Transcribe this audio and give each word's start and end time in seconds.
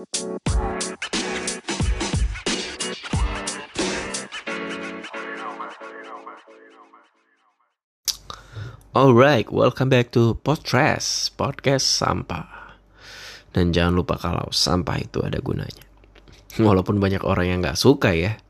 Alright, 0.00 0.16
welcome 9.52 9.92
back 9.92 10.08
to 10.16 10.40
Podcast 10.40 11.36
Podcast 11.36 11.84
Sampah. 11.84 12.80
Dan 13.52 13.76
jangan 13.76 14.00
lupa 14.00 14.16
kalau 14.16 14.48
sampah 14.48 15.04
itu 15.04 15.20
ada 15.20 15.36
gunanya. 15.44 15.84
Walaupun 16.56 16.96
banyak 16.96 17.20
orang 17.20 17.52
yang 17.52 17.58
nggak 17.60 17.76
suka 17.76 18.16
ya, 18.16 18.40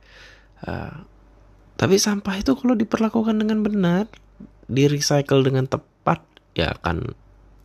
uh, 0.71 1.03
tapi 1.75 1.99
sampah 1.99 2.39
itu 2.39 2.55
kalau 2.55 2.79
diperlakukan 2.79 3.35
dengan 3.35 3.67
benar, 3.67 4.07
di 4.71 4.87
recycle 4.87 5.43
dengan 5.43 5.67
tepat, 5.67 6.23
ya 6.55 6.79
akan 6.79 7.11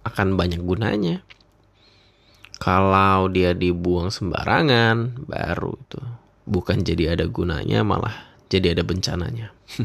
akan 0.10 0.28
banyak 0.34 0.66
gunanya. 0.66 1.22
Kalau 2.56 3.28
dia 3.28 3.52
dibuang 3.52 4.12
sembarangan, 4.12 5.28
baru 5.28 5.76
itu 5.76 6.00
bukan 6.48 6.86
jadi 6.86 7.18
ada 7.18 7.26
gunanya, 7.28 7.84
malah 7.84 8.14
jadi 8.48 8.78
ada 8.78 8.84
bencananya. 8.86 9.52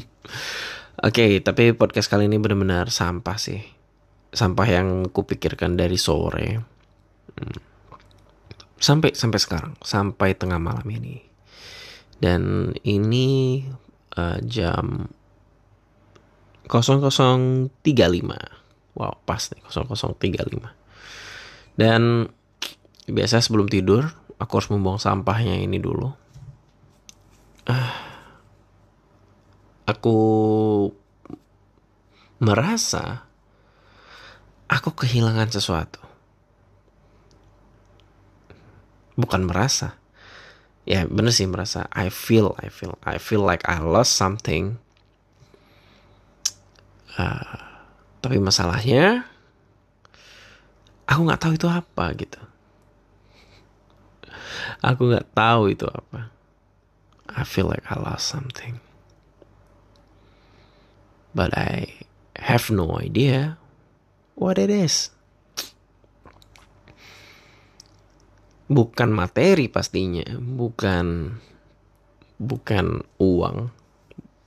Oke, 1.00 1.00
okay, 1.00 1.30
tapi 1.40 1.72
podcast 1.72 2.12
kali 2.12 2.28
ini 2.28 2.36
benar-benar 2.36 2.92
sampah 2.92 3.40
sih. 3.40 3.64
Sampah 4.30 4.68
yang 4.68 5.08
kupikirkan 5.10 5.74
dari 5.74 5.96
sore. 5.96 6.60
Hmm. 7.34 7.58
Sampai 8.76 9.16
sampai 9.16 9.40
sekarang, 9.40 9.74
sampai 9.80 10.36
tengah 10.36 10.60
malam 10.60 10.86
ini. 10.92 11.24
Dan 12.20 12.76
ini 12.84 13.64
uh, 14.14 14.38
jam 14.44 15.08
0035. 16.68 17.72
Wow, 18.94 19.16
pas 19.24 19.42
nih 19.50 19.64
0035. 19.64 21.80
Dan 21.80 22.28
biasa 23.10 23.42
sebelum 23.44 23.66
tidur, 23.70 24.08
aku 24.40 24.52
harus 24.58 24.70
membuang 24.72 24.98
sampahnya 24.98 25.58
ini 25.60 25.78
dulu. 25.78 26.10
Ah 27.68 28.10
aku 29.90 30.18
merasa 32.38 33.26
aku 34.70 34.94
kehilangan 34.94 35.50
sesuatu. 35.50 35.98
Bukan 39.18 39.44
merasa. 39.44 39.98
Ya 40.88 41.04
bener 41.04 41.34
sih 41.34 41.44
merasa. 41.44 41.90
I 41.92 42.08
feel, 42.08 42.56
I 42.62 42.72
feel, 42.72 42.96
I 43.04 43.20
feel 43.20 43.44
like 43.44 43.66
I 43.68 43.82
lost 43.82 44.16
something. 44.16 44.80
Uh, 47.20 47.58
tapi 48.24 48.40
masalahnya, 48.40 49.28
aku 51.04 51.20
nggak 51.26 51.42
tahu 51.42 51.52
itu 51.58 51.68
apa 51.68 52.16
gitu. 52.16 52.40
Aku 54.80 55.12
nggak 55.12 55.36
tahu 55.36 55.72
itu 55.72 55.84
apa. 55.88 56.32
I 57.30 57.44
feel 57.46 57.70
like 57.70 57.86
I 57.86 58.00
lost 58.00 58.26
something 58.26 58.80
but 61.34 61.54
I 61.54 62.02
have 62.38 62.70
no 62.70 62.98
idea 62.98 63.58
what 64.34 64.58
it 64.58 64.70
is. 64.70 65.14
Bukan 68.70 69.10
materi 69.10 69.66
pastinya, 69.66 70.38
bukan 70.38 71.34
bukan 72.38 73.02
uang, 73.18 73.56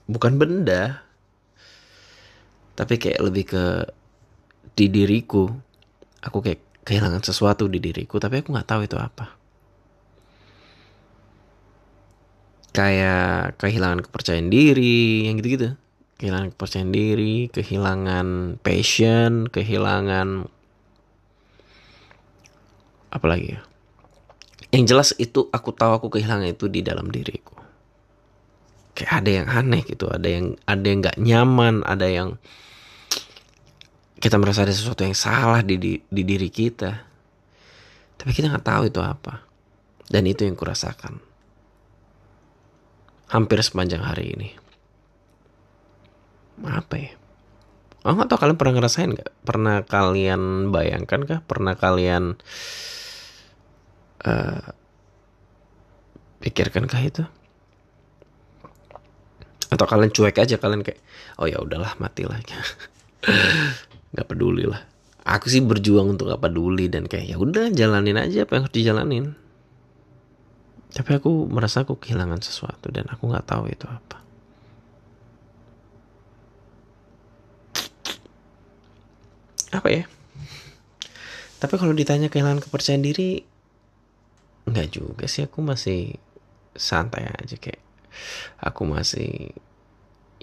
bukan 0.08 0.34
benda. 0.40 1.04
Tapi 2.74 2.96
kayak 2.98 3.20
lebih 3.20 3.46
ke 3.52 3.66
di 4.80 4.88
diriku. 4.88 5.52
Aku 6.24 6.40
kayak 6.40 6.64
kehilangan 6.88 7.20
sesuatu 7.20 7.68
di 7.68 7.84
diriku, 7.84 8.16
tapi 8.16 8.40
aku 8.40 8.56
nggak 8.56 8.70
tahu 8.72 8.88
itu 8.88 8.96
apa. 8.96 9.43
Kayak 12.74 13.56
kehilangan 13.62 14.02
kepercayaan 14.02 14.50
diri, 14.50 15.30
yang 15.30 15.38
gitu-gitu 15.38 15.78
kehilangan 16.24 16.56
kepercayaan 16.56 16.92
diri, 16.96 17.52
kehilangan 17.52 18.28
passion, 18.64 19.52
kehilangan 19.52 20.48
apa 23.12 23.26
lagi 23.28 23.60
ya? 23.60 23.62
Yang 24.72 24.84
jelas 24.88 25.10
itu 25.20 25.52
aku 25.52 25.76
tahu 25.76 26.00
aku 26.00 26.08
kehilangan 26.08 26.48
itu 26.48 26.72
di 26.72 26.80
dalam 26.80 27.12
diriku. 27.12 27.60
Kayak 28.96 29.12
ada 29.20 29.30
yang 29.36 29.48
aneh 29.52 29.84
gitu, 29.84 30.08
ada 30.08 30.24
yang 30.32 30.56
ada 30.64 30.86
yang 30.88 31.00
nggak 31.04 31.20
nyaman, 31.20 31.76
ada 31.84 32.08
yang 32.08 32.40
kita 34.24 34.40
merasa 34.40 34.64
ada 34.64 34.72
sesuatu 34.72 35.04
yang 35.04 35.18
salah 35.18 35.60
di, 35.60 35.76
di, 35.76 36.00
di 36.00 36.24
diri 36.24 36.48
kita. 36.48 37.04
Tapi 38.16 38.32
kita 38.32 38.48
nggak 38.48 38.64
tahu 38.64 38.88
itu 38.88 39.04
apa. 39.04 39.44
Dan 40.08 40.24
itu 40.24 40.48
yang 40.48 40.56
kurasakan. 40.56 41.33
Hampir 43.34 43.60
sepanjang 43.66 44.06
hari 44.06 44.38
ini 44.38 44.50
apa 46.64 46.96
ya 47.02 47.12
Oh 48.04 48.12
nggak 48.20 48.36
tahu 48.36 48.40
kalian 48.44 48.60
pernah 48.60 48.76
ngerasain 48.76 49.16
nggak? 49.16 49.32
Pernah 49.48 49.88
kalian 49.88 50.76
bayangkan 50.76 51.24
kah? 51.24 51.40
Pernah 51.40 51.80
kalian 51.80 52.36
uh, 54.28 54.64
pikirkan 56.44 56.84
kah 56.84 57.00
itu? 57.00 57.24
Atau 59.72 59.88
kalian 59.88 60.12
cuek 60.12 60.36
aja 60.36 60.60
kalian 60.60 60.84
kayak 60.84 61.00
oh 61.40 61.48
ya 61.48 61.64
udahlah 61.64 61.96
mati 61.96 62.28
lah 62.28 62.44
nggak 64.12 64.28
peduli 64.28 64.68
lah. 64.68 64.84
Aku 65.24 65.48
sih 65.48 65.64
berjuang 65.64 66.20
untuk 66.20 66.28
gak 66.28 66.44
peduli 66.44 66.92
dan 66.92 67.08
kayak 67.08 67.32
ya 67.32 67.40
udah 67.40 67.72
jalanin 67.72 68.20
aja 68.20 68.44
apa 68.44 68.60
yang 68.60 68.64
harus 68.68 68.76
dijalanin. 68.76 69.26
Tapi 70.94 71.12
aku 71.18 71.50
merasa 71.50 71.82
aku 71.82 71.98
kehilangan 71.98 72.46
sesuatu 72.46 72.94
dan 72.94 73.10
aku 73.10 73.26
nggak 73.26 73.50
tahu 73.50 73.66
itu 73.70 73.90
apa. 73.90 74.24
apa 79.74 79.90
ya? 79.90 80.06
Tapi 81.58 81.74
kalau 81.82 81.98
ditanya 81.98 82.30
kehilangan 82.30 82.62
kepercayaan 82.62 83.02
diri 83.02 83.42
nggak 84.70 84.88
juga 84.94 85.26
sih. 85.26 85.50
Aku 85.50 85.66
masih 85.66 86.14
santai 86.78 87.26
aja 87.26 87.58
kayak 87.58 87.82
aku 88.62 88.86
masih 88.86 89.50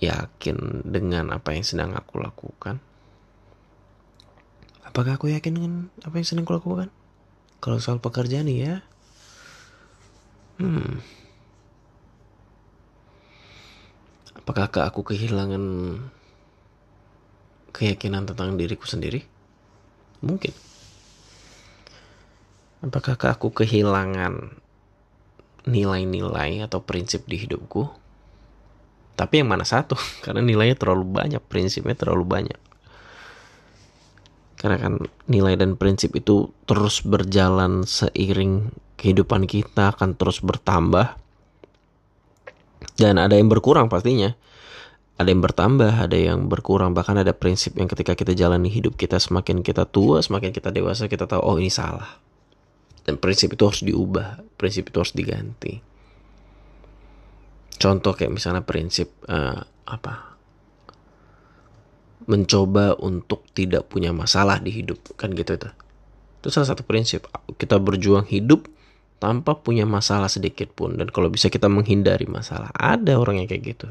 yakin 0.00 0.82
dengan 0.82 1.30
apa 1.30 1.54
yang 1.54 1.62
sedang 1.62 1.94
aku 1.94 2.18
lakukan. 2.18 2.82
Apakah 4.82 5.20
aku 5.20 5.30
yakin 5.30 5.52
dengan 5.54 5.74
apa 6.02 6.18
yang 6.18 6.26
sedang 6.26 6.44
aku 6.48 6.58
lakukan? 6.58 6.88
Kalau 7.62 7.78
soal 7.78 8.02
pekerjaan 8.02 8.50
ya 8.50 8.82
hmm 10.60 11.20
apakah 14.50 14.90
aku 14.90 15.14
kehilangan 15.14 15.62
keyakinan 17.70 18.26
tentang 18.26 18.58
diriku 18.58 18.82
sendiri? 18.82 19.22
Mungkin. 20.26 20.50
Apakah 22.82 23.14
aku 23.14 23.54
kehilangan 23.54 24.58
nilai-nilai 25.70 26.66
atau 26.66 26.82
prinsip 26.82 27.30
di 27.30 27.38
hidupku? 27.38 27.86
Tapi 29.14 29.44
yang 29.44 29.54
mana 29.54 29.62
satu? 29.62 29.94
Karena 30.24 30.42
nilainya 30.42 30.74
terlalu 30.74 31.06
banyak, 31.06 31.42
prinsipnya 31.46 31.94
terlalu 31.94 32.26
banyak. 32.26 32.60
Karena 34.58 34.76
kan 34.76 34.94
nilai 35.24 35.56
dan 35.56 35.78
prinsip 35.78 36.12
itu 36.18 36.52
terus 36.68 37.00
berjalan 37.00 37.86
seiring 37.86 38.74
kehidupan 39.00 39.48
kita 39.48 39.96
akan 39.96 40.12
terus 40.12 40.44
bertambah. 40.44 41.16
Dan 43.00 43.16
ada 43.16 43.32
yang 43.32 43.48
berkurang 43.48 43.88
pastinya 43.88 44.36
ada 45.20 45.28
yang 45.28 45.44
bertambah, 45.44 46.08
ada 46.08 46.16
yang 46.16 46.48
berkurang, 46.48 46.96
bahkan 46.96 47.12
ada 47.20 47.36
prinsip 47.36 47.76
yang 47.76 47.92
ketika 47.92 48.16
kita 48.16 48.32
jalani 48.32 48.72
hidup 48.72 48.96
kita 48.96 49.20
semakin 49.20 49.60
kita 49.60 49.84
tua, 49.84 50.24
semakin 50.24 50.48
kita 50.48 50.72
dewasa 50.72 51.12
kita 51.12 51.28
tahu 51.28 51.44
oh 51.44 51.60
ini 51.60 51.68
salah. 51.68 52.16
Dan 53.04 53.20
prinsip 53.20 53.52
itu 53.52 53.60
harus 53.68 53.84
diubah, 53.84 54.40
prinsip 54.56 54.88
itu 54.88 54.96
harus 54.96 55.12
diganti. 55.12 55.76
Contoh 57.76 58.16
kayak 58.16 58.32
misalnya 58.32 58.64
prinsip 58.64 59.12
uh, 59.28 59.60
apa? 59.84 60.40
Mencoba 62.24 62.96
untuk 62.96 63.44
tidak 63.52 63.92
punya 63.92 64.16
masalah 64.16 64.56
di 64.56 64.72
hidup 64.72 65.20
kan 65.20 65.36
gitu 65.36 65.52
itu. 65.52 65.68
Itu 66.40 66.48
salah 66.48 66.72
satu 66.72 66.80
prinsip. 66.88 67.28
Kita 67.60 67.76
berjuang 67.76 68.24
hidup 68.24 68.72
tanpa 69.20 69.52
punya 69.52 69.84
masalah 69.84 70.32
sedikit 70.32 70.72
pun. 70.72 70.96
Dan 70.96 71.12
kalau 71.12 71.28
bisa 71.28 71.52
kita 71.52 71.68
menghindari 71.68 72.24
masalah 72.24 72.72
ada 72.72 73.20
orang 73.20 73.44
yang 73.44 73.46
kayak 73.46 73.76
gitu. 73.76 73.86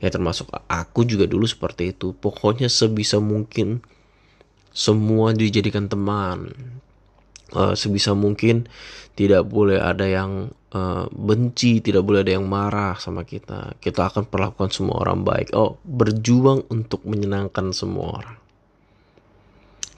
Ya 0.00 0.08
termasuk 0.08 0.48
aku 0.66 1.04
juga 1.04 1.28
dulu 1.28 1.44
seperti 1.44 1.92
itu. 1.92 2.16
Pokoknya 2.16 2.72
sebisa 2.72 3.20
mungkin 3.20 3.84
semua 4.72 5.36
dijadikan 5.36 5.86
teman. 5.86 6.56
Uh, 7.52 7.76
sebisa 7.76 8.16
mungkin 8.16 8.64
tidak 9.12 9.44
boleh 9.44 9.76
ada 9.76 10.08
yang 10.08 10.48
uh, 10.72 11.04
benci 11.12 11.84
tidak 11.84 12.00
boleh 12.00 12.24
ada 12.24 12.32
yang 12.40 12.48
marah 12.48 12.96
sama 12.96 13.28
kita. 13.28 13.76
Kita 13.76 14.08
akan 14.08 14.24
perlakukan 14.24 14.72
semua 14.72 15.04
orang 15.04 15.20
baik. 15.20 15.52
Oh 15.52 15.76
berjuang 15.84 16.64
untuk 16.72 17.04
menyenangkan 17.04 17.76
semua 17.76 18.24
orang. 18.24 18.36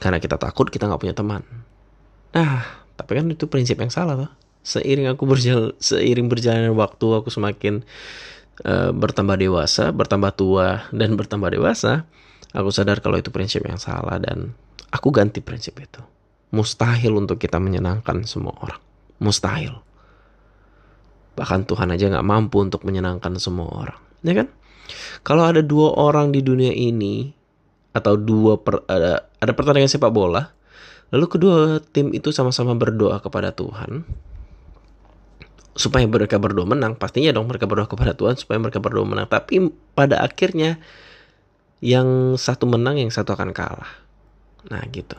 Karena 0.02 0.18
kita 0.18 0.34
takut 0.34 0.66
kita 0.66 0.90
nggak 0.90 0.98
punya 0.98 1.14
teman. 1.14 1.46
Nah 2.34 2.82
tapi 2.98 3.22
kan 3.22 3.30
itu 3.30 3.46
prinsip 3.46 3.78
yang 3.78 3.94
salah 3.94 4.18
tuh 4.18 4.43
seiring 4.64 5.12
aku 5.12 5.28
berjalan 5.28 5.76
seiring 5.78 6.26
berjalannya 6.26 6.72
waktu 6.72 7.06
aku 7.06 7.28
semakin 7.28 7.84
uh, 8.64 8.90
bertambah 8.90 9.36
dewasa 9.36 9.92
bertambah 9.92 10.32
tua 10.34 10.88
dan 10.90 11.14
bertambah 11.14 11.52
dewasa 11.52 12.08
aku 12.56 12.72
sadar 12.72 13.04
kalau 13.04 13.20
itu 13.20 13.28
prinsip 13.28 13.62
yang 13.68 13.76
salah 13.76 14.16
dan 14.16 14.56
aku 14.94 15.10
ganti 15.10 15.42
prinsip 15.42 15.74
itu. 15.82 16.00
Mustahil 16.54 17.10
untuk 17.18 17.42
kita 17.42 17.58
menyenangkan 17.58 18.22
semua 18.30 18.54
orang. 18.62 18.78
Mustahil. 19.18 19.74
Bahkan 21.34 21.66
Tuhan 21.66 21.90
aja 21.90 22.14
nggak 22.14 22.22
mampu 22.22 22.62
untuk 22.62 22.86
menyenangkan 22.86 23.34
semua 23.42 23.66
orang. 23.74 24.00
Ya 24.22 24.38
kan? 24.38 24.48
Kalau 25.26 25.42
ada 25.50 25.66
dua 25.66 25.98
orang 25.98 26.30
di 26.30 26.46
dunia 26.46 26.70
ini 26.70 27.34
atau 27.90 28.14
dua 28.18 28.58
per, 28.58 28.86
ada 28.86 29.30
ada 29.38 29.52
pertandingan 29.54 29.86
sepak 29.86 30.10
bola 30.10 30.50
lalu 31.14 31.26
kedua 31.30 31.78
tim 31.94 32.10
itu 32.10 32.34
sama-sama 32.34 32.74
berdoa 32.74 33.22
kepada 33.22 33.54
Tuhan 33.54 34.02
supaya 35.74 36.06
mereka 36.06 36.38
berdua 36.38 36.62
menang 36.64 36.94
pastinya 36.94 37.34
dong 37.34 37.50
mereka 37.50 37.66
berdoa 37.66 37.90
kepada 37.90 38.14
Tuhan 38.14 38.38
supaya 38.38 38.62
mereka 38.62 38.78
berdua 38.78 39.02
menang. 39.02 39.26
Tapi 39.26 39.74
pada 39.92 40.22
akhirnya 40.22 40.78
yang 41.82 42.38
satu 42.38 42.70
menang 42.70 43.02
yang 43.02 43.10
satu 43.10 43.34
akan 43.34 43.50
kalah. 43.50 43.90
Nah 44.70 44.80
gitu. 44.94 45.18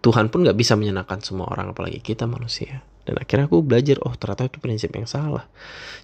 Tuhan 0.00 0.32
pun 0.32 0.42
nggak 0.48 0.56
bisa 0.56 0.74
menyenangkan 0.74 1.20
semua 1.20 1.52
orang 1.52 1.76
apalagi 1.76 2.00
kita 2.00 2.24
manusia. 2.24 2.80
Dan 3.04 3.20
akhirnya 3.20 3.48
aku 3.48 3.64
belajar 3.64 4.00
oh 4.04 4.16
ternyata 4.16 4.48
itu 4.48 4.58
prinsip 4.60 4.90
yang 4.96 5.08
salah. 5.08 5.44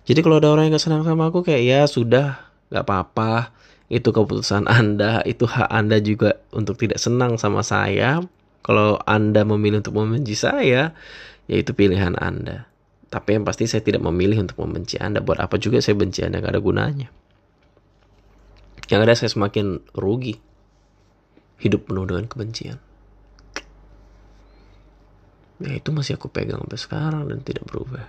Jadi 0.04 0.20
kalau 0.20 0.40
ada 0.40 0.48
orang 0.52 0.68
yang 0.68 0.76
gak 0.76 0.84
senang 0.88 1.04
sama 1.04 1.28
aku 1.28 1.44
kayak 1.44 1.62
ya 1.64 1.80
sudah 1.88 2.40
nggak 2.72 2.84
apa-apa. 2.84 3.52
Itu 3.88 4.12
keputusan 4.12 4.68
anda. 4.68 5.20
Itu 5.24 5.44
hak 5.44 5.68
anda 5.68 6.00
juga 6.00 6.40
untuk 6.52 6.80
tidak 6.80 7.00
senang 7.00 7.36
sama 7.36 7.60
saya. 7.60 8.24
Kalau 8.64 8.96
anda 9.04 9.44
memilih 9.44 9.84
untuk 9.84 9.96
membenci 9.96 10.32
saya 10.32 10.96
ya 11.44 11.56
itu 11.60 11.76
pilihan 11.76 12.16
anda 12.16 12.64
tapi 13.14 13.38
yang 13.38 13.46
pasti 13.46 13.70
saya 13.70 13.78
tidak 13.78 14.02
memilih 14.02 14.42
untuk 14.42 14.58
membenci 14.58 14.98
Anda. 14.98 15.22
Buat 15.22 15.38
apa 15.38 15.54
juga 15.54 15.78
saya 15.78 15.94
benci 15.94 16.26
Anda, 16.26 16.42
gak 16.42 16.58
ada 16.58 16.58
gunanya. 16.58 17.14
Yang 18.90 19.00
ada 19.06 19.14
saya 19.14 19.30
semakin 19.30 19.86
rugi. 19.94 20.34
Hidup 21.62 21.86
penuh 21.86 22.10
dengan 22.10 22.26
kebencian. 22.26 22.82
Ya 25.62 25.78
itu 25.78 25.94
masih 25.94 26.18
aku 26.18 26.26
pegang 26.26 26.66
sampai 26.66 26.74
sekarang 26.82 27.30
dan 27.30 27.38
tidak 27.46 27.70
berubah. 27.70 28.02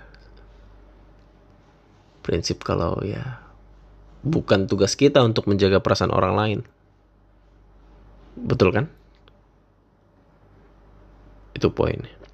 Prinsip 2.26 2.66
kalau 2.66 2.98
ya 3.06 3.46
bukan 4.26 4.66
tugas 4.66 4.98
kita 4.98 5.22
untuk 5.22 5.46
menjaga 5.46 5.86
perasaan 5.86 6.10
orang 6.10 6.34
lain. 6.34 6.60
Betul 8.34 8.74
kan? 8.74 8.90
Itu 11.54 11.70
poinnya. 11.70 12.25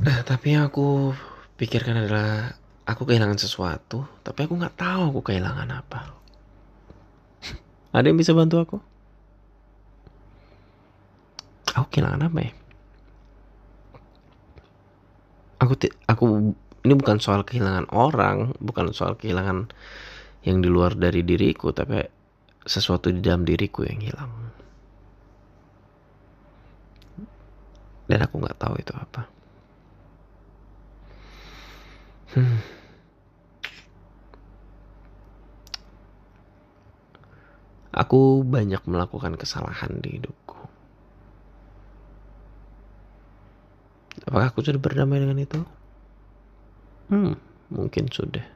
Nah, 0.00 0.24
tapi 0.24 0.56
yang 0.56 0.72
aku 0.72 1.12
pikirkan 1.60 2.00
adalah 2.00 2.56
aku 2.88 3.04
kehilangan 3.04 3.36
sesuatu, 3.36 4.08
tapi 4.24 4.48
aku 4.48 4.56
nggak 4.56 4.80
tahu 4.80 5.12
aku 5.12 5.20
kehilangan 5.28 5.68
apa. 5.68 6.16
Ada 7.92 8.08
yang 8.08 8.16
bisa 8.16 8.32
bantu 8.32 8.56
aku? 8.56 8.78
Aku 11.76 11.86
kehilangan 11.92 12.24
apa 12.24 12.38
ya? 12.40 12.52
Aku 15.60 15.76
aku 16.08 16.24
ini 16.82 16.94
bukan 16.96 17.20
soal 17.20 17.44
kehilangan 17.44 17.92
orang, 17.92 18.56
bukan 18.58 18.96
soal 18.96 19.14
kehilangan 19.14 19.68
yang 20.42 20.58
di 20.64 20.68
luar 20.72 20.96
dari 20.96 21.20
diriku, 21.22 21.70
tapi 21.70 22.00
sesuatu 22.64 23.12
di 23.12 23.20
dalam 23.20 23.44
diriku 23.44 23.84
yang 23.86 24.00
hilang. 24.00 24.32
Dan 28.08 28.18
aku 28.24 28.40
nggak 28.40 28.58
tahu 28.58 28.74
itu 28.80 28.92
apa. 28.96 29.41
Hmm. 32.32 32.64
Aku 37.92 38.40
banyak 38.40 38.80
melakukan 38.88 39.36
kesalahan 39.36 40.00
di 40.00 40.16
hidupku. 40.16 40.64
Apakah 44.24 44.48
aku 44.48 44.64
sudah 44.64 44.80
berdamai 44.80 45.20
dengan 45.20 45.36
itu? 45.36 45.60
Hmm, 47.12 47.36
mungkin 47.68 48.08
sudah. 48.08 48.48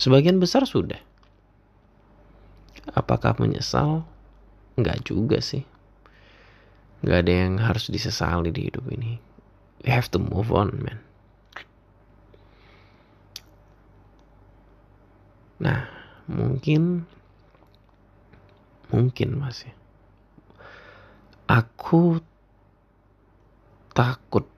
Sebagian 0.00 0.40
besar 0.40 0.64
sudah. 0.64 1.04
Apakah 2.96 3.36
menyesal? 3.36 4.08
Enggak 4.80 5.04
juga 5.04 5.44
sih. 5.44 5.68
Enggak 7.04 7.28
ada 7.28 7.32
yang 7.44 7.54
harus 7.60 7.92
disesali 7.92 8.48
di 8.48 8.72
hidup 8.72 8.88
ini. 8.88 9.20
We 9.84 9.92
have 9.92 10.08
to 10.16 10.18
move 10.22 10.48
on, 10.48 10.80
man. 10.80 11.07
Nah, 15.58 15.90
mungkin 16.30 17.02
mungkin 18.88 19.36
masih 19.36 19.68
aku 21.48 22.22
takut 23.92 24.48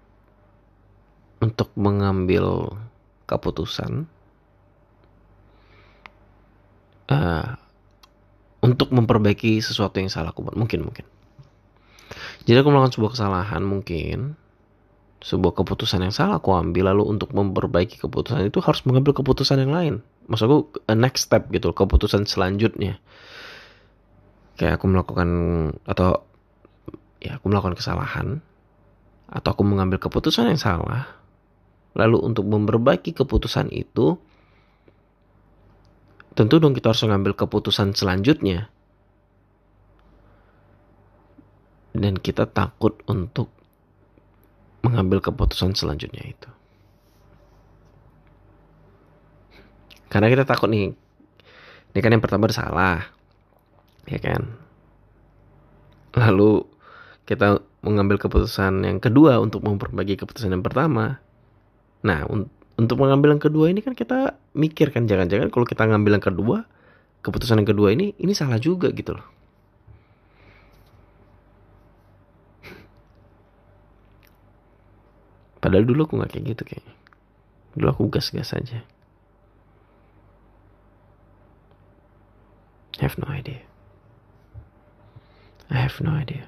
untuk 1.41 1.73
mengambil 1.75 2.77
keputusan 3.25 4.07
uh, 7.09 7.57
untuk 8.61 8.93
memperbaiki 8.93 9.63
sesuatu 9.65 9.97
yang 10.03 10.13
salah 10.13 10.37
aku 10.37 10.45
buat. 10.45 10.59
Mungkin 10.59 10.85
mungkin. 10.85 11.09
Jadi 12.45 12.61
aku 12.61 12.69
melakukan 12.69 12.93
sebuah 12.93 13.13
kesalahan 13.17 13.63
mungkin 13.65 14.37
sebuah 15.21 15.53
keputusan 15.53 16.01
yang 16.01 16.15
salah 16.17 16.41
aku 16.41 16.57
ambil 16.57 16.89
lalu 16.93 17.05
untuk 17.05 17.37
memperbaiki 17.37 18.01
keputusan 18.01 18.49
itu 18.49 18.57
harus 18.65 18.81
mengambil 18.89 19.13
keputusan 19.13 19.61
yang 19.61 19.73
lain 19.73 19.95
maksudku 20.27 20.85
next 20.93 21.31
step 21.31 21.49
gitu 21.55 21.73
keputusan 21.73 22.29
selanjutnya. 22.29 23.01
Kayak 24.61 24.81
aku 24.81 24.87
melakukan 24.93 25.29
atau 25.89 26.27
ya 27.21 27.41
aku 27.41 27.49
melakukan 27.49 27.77
kesalahan 27.77 28.45
atau 29.31 29.49
aku 29.55 29.63
mengambil 29.63 30.03
keputusan 30.03 30.51
yang 30.51 30.61
salah 30.61 31.21
lalu 31.95 32.23
untuk 32.23 32.47
memperbaiki 32.47 33.15
keputusan 33.15 33.71
itu 33.71 34.19
tentu 36.39 36.63
dong 36.63 36.73
kita 36.73 36.95
harus 36.95 37.03
mengambil 37.07 37.35
keputusan 37.35 37.95
selanjutnya. 37.95 38.71
Dan 41.91 42.23
kita 42.23 42.47
takut 42.47 43.03
untuk 43.11 43.51
mengambil 44.87 45.19
keputusan 45.19 45.75
selanjutnya 45.75 46.23
itu 46.23 46.51
Karena 50.11 50.27
kita 50.27 50.43
takut 50.43 50.67
nih. 50.67 50.91
Ini 51.95 51.99
kan 52.03 52.11
yang 52.11 52.23
pertama 52.23 52.51
salah. 52.51 53.07
Ya 54.11 54.19
kan? 54.19 54.51
Lalu 56.19 56.67
kita 57.31 57.63
mengambil 57.87 58.19
keputusan 58.19 58.83
yang 58.83 58.99
kedua 58.99 59.39
untuk 59.39 59.63
memperbaiki 59.63 60.19
keputusan 60.19 60.51
yang 60.51 60.67
pertama. 60.67 61.23
Nah, 62.03 62.27
un 62.27 62.51
untuk 62.81 62.97
mengambil 62.97 63.37
yang 63.37 63.43
kedua 63.45 63.69
ini 63.69 63.85
kan 63.85 63.93
kita 63.93 64.41
mikir 64.57 64.89
kan 64.89 65.05
jangan-jangan 65.05 65.53
kalau 65.53 65.69
kita 65.69 65.85
ngambil 65.85 66.17
yang 66.17 66.25
kedua, 66.25 66.65
keputusan 67.21 67.61
yang 67.61 67.69
kedua 67.69 67.93
ini 67.93 68.17
ini 68.17 68.33
salah 68.33 68.57
juga 68.57 68.89
gitu 68.91 69.15
loh. 69.21 69.29
Padahal 75.61 75.85
dulu 75.85 76.09
aku 76.09 76.17
nggak 76.17 76.31
kayak 76.33 76.45
gitu 76.57 76.63
kayaknya. 76.65 76.95
Dulu 77.77 77.87
aku 77.93 78.03
gas-gas 78.09 78.57
aja. 78.57 78.81
I 83.01 83.09
have 83.09 83.17
no 83.17 83.33
idea. 83.33 83.65
I 85.73 85.89
have 85.89 85.97
no 86.05 86.13
idea. 86.13 86.45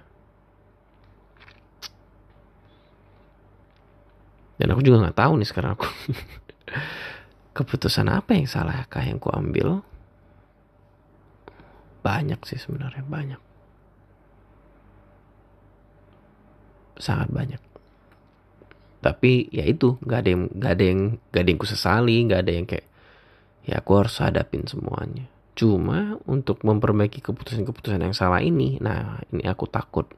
Dan 4.61 4.69
aku 4.69 4.85
juga 4.85 5.01
nggak 5.01 5.17
tahu 5.17 5.33
nih 5.41 5.49
sekarang 5.49 5.81
aku 5.81 5.89
keputusan 7.57 8.13
apa 8.13 8.37
yang 8.37 8.45
salah 8.45 8.85
kah 8.85 9.01
yang 9.01 9.17
ku 9.17 9.33
ambil. 9.33 9.81
Banyak 12.05 12.45
sih 12.45 12.61
sebenarnya 12.61 13.01
banyak. 13.01 13.41
Sangat 17.01 17.33
banyak. 17.33 17.63
Tapi 19.01 19.49
ya 19.49 19.65
itu 19.65 19.97
nggak 20.05 20.21
ada 20.21 20.29
yang 20.29 20.43
nggak 20.53 20.73
ada 20.77 20.85
yang 20.85 21.01
nggak 21.17 21.43
ada 21.43 21.49
yang 21.49 21.61
ku 21.65 21.67
sesali, 21.67 22.17
nggak 22.29 22.41
ada 22.45 22.53
yang 22.53 22.67
kayak 22.69 22.87
ya 23.65 23.81
aku 23.81 23.91
harus 24.05 24.21
hadapin 24.21 24.69
semuanya. 24.69 25.33
Cuma 25.53 26.17
untuk 26.25 26.65
memperbaiki 26.65 27.21
keputusan-keputusan 27.21 28.01
yang 28.01 28.17
salah 28.17 28.41
ini, 28.41 28.81
nah 28.81 29.21
ini 29.29 29.45
aku 29.45 29.69
takut. 29.69 30.09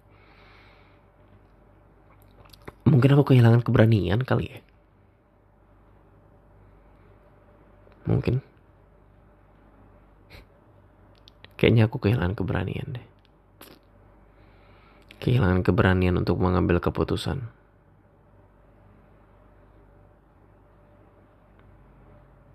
Mungkin 2.87 3.19
aku 3.19 3.35
kehilangan 3.35 3.67
keberanian 3.67 4.23
kali 4.23 4.55
ya. 4.55 4.61
Mungkin. 8.05 8.45
Kayaknya 11.59 11.89
aku 11.89 11.97
kehilangan 11.99 12.37
keberanian 12.37 13.01
deh. 13.01 13.07
Kehilangan 15.25 15.65
keberanian 15.65 16.21
untuk 16.21 16.37
mengambil 16.37 16.79
keputusan. 16.79 17.49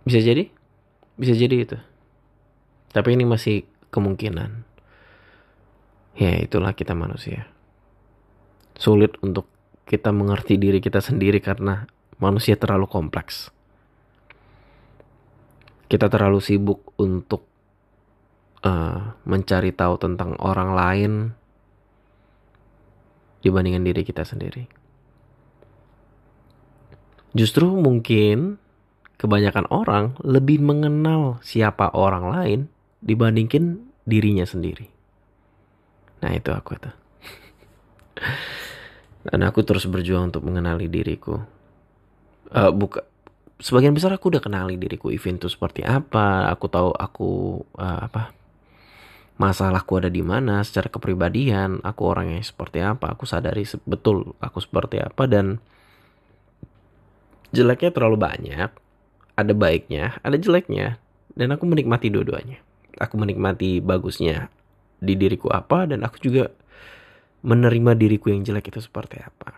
Bisa 0.06 0.22
jadi? 0.22 0.54
Bisa 1.18 1.34
jadi 1.34 1.56
itu. 1.66 1.78
Tapi 2.90 3.14
ini 3.14 3.26
masih 3.26 3.66
kemungkinan. 3.94 4.66
Ya 6.18 6.36
itulah 6.42 6.74
kita 6.74 6.98
manusia. 6.98 7.48
Sulit 8.76 9.16
untuk 9.22 9.48
kita 9.86 10.14
mengerti 10.14 10.58
diri 10.58 10.82
kita 10.82 11.02
sendiri 11.02 11.42
karena 11.42 11.86
manusia 12.22 12.58
terlalu 12.58 12.86
kompleks. 12.90 13.50
Kita 15.90 16.06
terlalu 16.06 16.38
sibuk 16.38 16.94
untuk 17.02 17.50
uh, 18.62 19.18
mencari 19.26 19.74
tahu 19.74 19.98
tentang 19.98 20.38
orang 20.38 20.70
lain 20.78 21.12
dibandingkan 23.42 23.86
diri 23.88 24.02
kita 24.06 24.22
sendiri. 24.22 24.70
Justru 27.34 27.70
mungkin 27.74 28.58
kebanyakan 29.18 29.70
orang 29.70 30.18
lebih 30.22 30.62
mengenal 30.62 31.42
siapa 31.42 31.92
orang 31.94 32.26
lain 32.30 32.60
dibandingkan 33.00 33.80
dirinya 34.04 34.44
sendiri. 34.44 34.88
Nah 36.20 36.32
itu 36.36 36.52
aku 36.52 36.76
tuh. 36.80 36.96
Dan 39.24 39.40
aku 39.44 39.64
terus 39.64 39.88
berjuang 39.88 40.32
untuk 40.32 40.44
mengenali 40.48 40.88
diriku. 40.88 41.40
Uh, 42.50 42.72
buka, 42.74 43.06
sebagian 43.60 43.94
besar 43.94 44.16
aku 44.16 44.32
udah 44.32 44.42
kenali 44.44 44.80
diriku 44.80 45.12
event 45.12 45.40
itu 45.40 45.48
seperti 45.52 45.84
apa. 45.84 46.48
Aku 46.52 46.66
tahu 46.72 46.92
aku 46.96 47.30
uh, 47.76 48.00
apa 48.10 48.34
masalahku 49.40 49.96
ada 50.00 50.12
di 50.12 50.24
mana 50.24 50.64
secara 50.64 50.92
kepribadian. 50.92 51.80
Aku 51.84 52.12
orangnya 52.12 52.44
seperti 52.44 52.84
apa. 52.84 53.16
Aku 53.16 53.24
sadari 53.24 53.64
betul 53.88 54.36
aku 54.44 54.60
seperti 54.60 55.00
apa 55.00 55.24
dan 55.28 55.64
jeleknya 57.56 57.92
terlalu 57.96 58.18
banyak. 58.20 58.70
Ada 59.40 59.56
baiknya, 59.56 60.20
ada 60.20 60.36
jeleknya, 60.36 61.00
dan 61.32 61.56
aku 61.56 61.64
menikmati 61.64 62.12
dua-duanya. 62.12 62.60
Aku 62.98 63.20
menikmati 63.22 63.84
bagusnya 63.84 64.50
di 65.00 65.16
diriku 65.16 65.48
apa 65.54 65.86
dan 65.88 66.04
aku 66.04 66.20
juga 66.20 66.52
menerima 67.46 67.96
diriku 67.96 68.34
yang 68.34 68.44
jelek 68.44 68.74
itu 68.74 68.84
seperti 68.84 69.24
apa. 69.24 69.56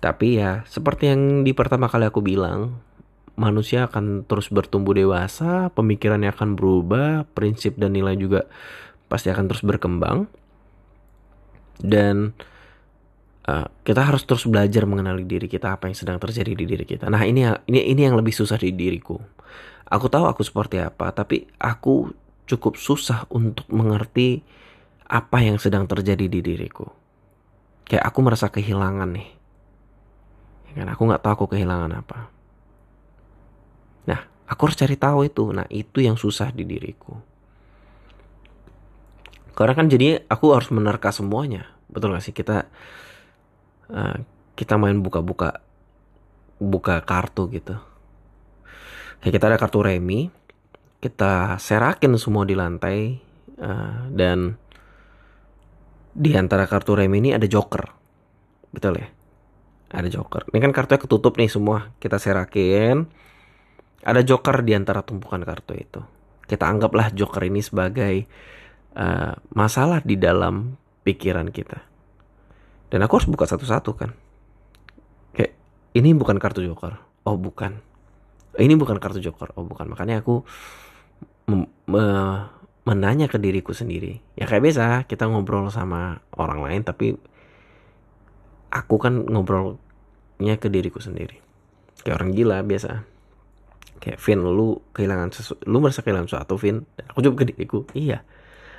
Tapi 0.00 0.40
ya 0.40 0.64
seperti 0.68 1.08
yang 1.12 1.44
di 1.44 1.52
pertama 1.56 1.88
kali 1.88 2.08
aku 2.08 2.20
bilang, 2.20 2.80
manusia 3.34 3.88
akan 3.88 4.24
terus 4.28 4.48
bertumbuh 4.48 4.94
dewasa, 4.94 5.72
pemikirannya 5.72 6.30
akan 6.32 6.56
berubah, 6.56 7.24
prinsip 7.32 7.76
dan 7.76 7.96
nilai 7.96 8.14
juga 8.16 8.46
pasti 9.08 9.28
akan 9.28 9.44
terus 9.48 9.64
berkembang. 9.64 10.28
Dan 11.74 12.36
uh, 13.48 13.66
kita 13.82 14.06
harus 14.06 14.22
terus 14.24 14.46
belajar 14.46 14.86
mengenali 14.86 15.26
diri 15.26 15.50
kita 15.50 15.74
apa 15.74 15.90
yang 15.90 15.96
sedang 15.98 16.16
terjadi 16.22 16.52
di 16.54 16.64
diri 16.64 16.84
kita. 16.86 17.10
Nah, 17.10 17.26
ini 17.26 17.44
ini 17.68 17.80
ini 17.92 18.00
yang 18.06 18.16
lebih 18.16 18.32
susah 18.32 18.56
di 18.60 18.72
diriku. 18.72 19.18
Aku 19.88 20.08
tahu 20.08 20.24
aku 20.24 20.40
seperti 20.40 20.80
apa, 20.80 21.12
tapi 21.12 21.44
aku 21.60 22.12
cukup 22.44 22.76
susah 22.76 23.28
untuk 23.32 23.68
mengerti 23.68 24.40
apa 25.04 25.44
yang 25.44 25.60
sedang 25.60 25.84
terjadi 25.84 26.28
di 26.28 26.40
diriku. 26.40 26.88
Kayak 27.84 28.08
aku 28.08 28.18
merasa 28.24 28.48
kehilangan 28.48 29.12
nih. 29.12 29.28
Ya 30.72 30.72
kan 30.82 30.88
aku 30.88 31.02
nggak 31.04 31.22
tahu 31.22 31.32
aku 31.36 31.46
kehilangan 31.56 31.92
apa. 31.92 32.32
Nah, 34.08 34.20
aku 34.48 34.60
harus 34.68 34.80
cari 34.80 34.96
tahu 34.96 35.28
itu. 35.28 35.44
Nah, 35.52 35.68
itu 35.68 36.00
yang 36.00 36.16
susah 36.16 36.48
di 36.48 36.64
diriku. 36.64 37.12
Karena 39.54 39.76
kan 39.78 39.86
jadi 39.86 40.26
aku 40.26 40.50
harus 40.50 40.72
menerka 40.74 41.14
semuanya. 41.14 41.70
Betul 41.86 42.10
gak 42.10 42.26
sih 42.26 42.34
kita 42.34 42.66
uh, 43.86 44.16
kita 44.58 44.74
main 44.74 44.98
buka-buka 44.98 45.62
buka 46.58 46.98
kartu 47.06 47.46
gitu. 47.54 47.78
Kita 49.24 49.48
ada 49.48 49.56
kartu 49.56 49.80
remi, 49.80 50.28
kita 51.00 51.56
serakin 51.56 52.12
semua 52.20 52.44
di 52.44 52.52
lantai 52.52 53.16
uh, 53.60 54.08
dan 54.12 54.56
di 56.14 56.30
antara 56.38 56.64
kartu 56.70 56.94
rem 56.94 57.10
ini 57.18 57.34
ada 57.34 57.44
joker. 57.44 57.84
Betul 58.70 59.02
ya? 59.02 59.08
Ada 59.94 60.08
joker. 60.08 60.48
Ini 60.48 60.58
kan 60.62 60.72
kartunya 60.72 61.00
ketutup 61.02 61.34
nih 61.36 61.50
semua. 61.50 61.92
Kita 61.98 62.16
serakin. 62.16 63.04
Ada 64.04 64.22
joker 64.22 64.62
di 64.62 64.72
antara 64.76 65.02
tumpukan 65.02 65.42
kartu 65.42 65.74
itu. 65.74 66.00
Kita 66.44 66.68
anggaplah 66.70 67.10
joker 67.10 67.42
ini 67.44 67.60
sebagai 67.64 68.28
uh, 68.94 69.34
masalah 69.52 70.00
di 70.04 70.20
dalam 70.20 70.76
pikiran 71.02 71.50
kita. 71.50 71.80
Dan 72.92 73.02
aku 73.02 73.18
harus 73.18 73.28
buka 73.28 73.48
satu-satu 73.48 73.90
kan? 73.96 74.10
Kayak 75.34 75.52
ini 75.96 76.12
bukan 76.14 76.38
kartu 76.38 76.62
joker. 76.62 77.00
Oh 77.24 77.40
bukan 77.40 77.93
ini 78.58 78.74
bukan 78.78 79.02
kartu 79.02 79.18
joker 79.18 79.50
oh 79.58 79.66
bukan 79.66 79.90
makanya 79.90 80.22
aku 80.22 80.46
menanya 82.84 83.26
ke 83.28 83.40
diriku 83.40 83.72
sendiri. 83.72 84.20
Ya 84.36 84.44
kayak 84.44 84.62
biasa 84.64 84.84
kita 85.08 85.28
ngobrol 85.28 85.68
sama 85.72 86.20
orang 86.36 86.60
lain 86.60 86.80
tapi 86.84 87.16
aku 88.72 88.96
kan 89.00 89.24
ngobrolnya 89.24 90.54
ke 90.60 90.68
diriku 90.68 91.00
sendiri. 91.00 91.40
Kayak 92.04 92.16
orang 92.20 92.30
gila 92.36 92.58
biasa. 92.60 93.08
Kayak 94.02 94.20
Vin 94.20 94.40
lu 94.44 94.84
kehilangan 94.92 95.32
sesu 95.32 95.56
lu 95.64 95.80
merasa 95.80 96.04
kehilangan 96.04 96.28
sesuatu 96.28 96.60
Vin. 96.60 96.84
Aku 97.08 97.24
coba 97.24 97.34
ke 97.40 97.54
diriku, 97.54 97.88
iya. 97.96 98.20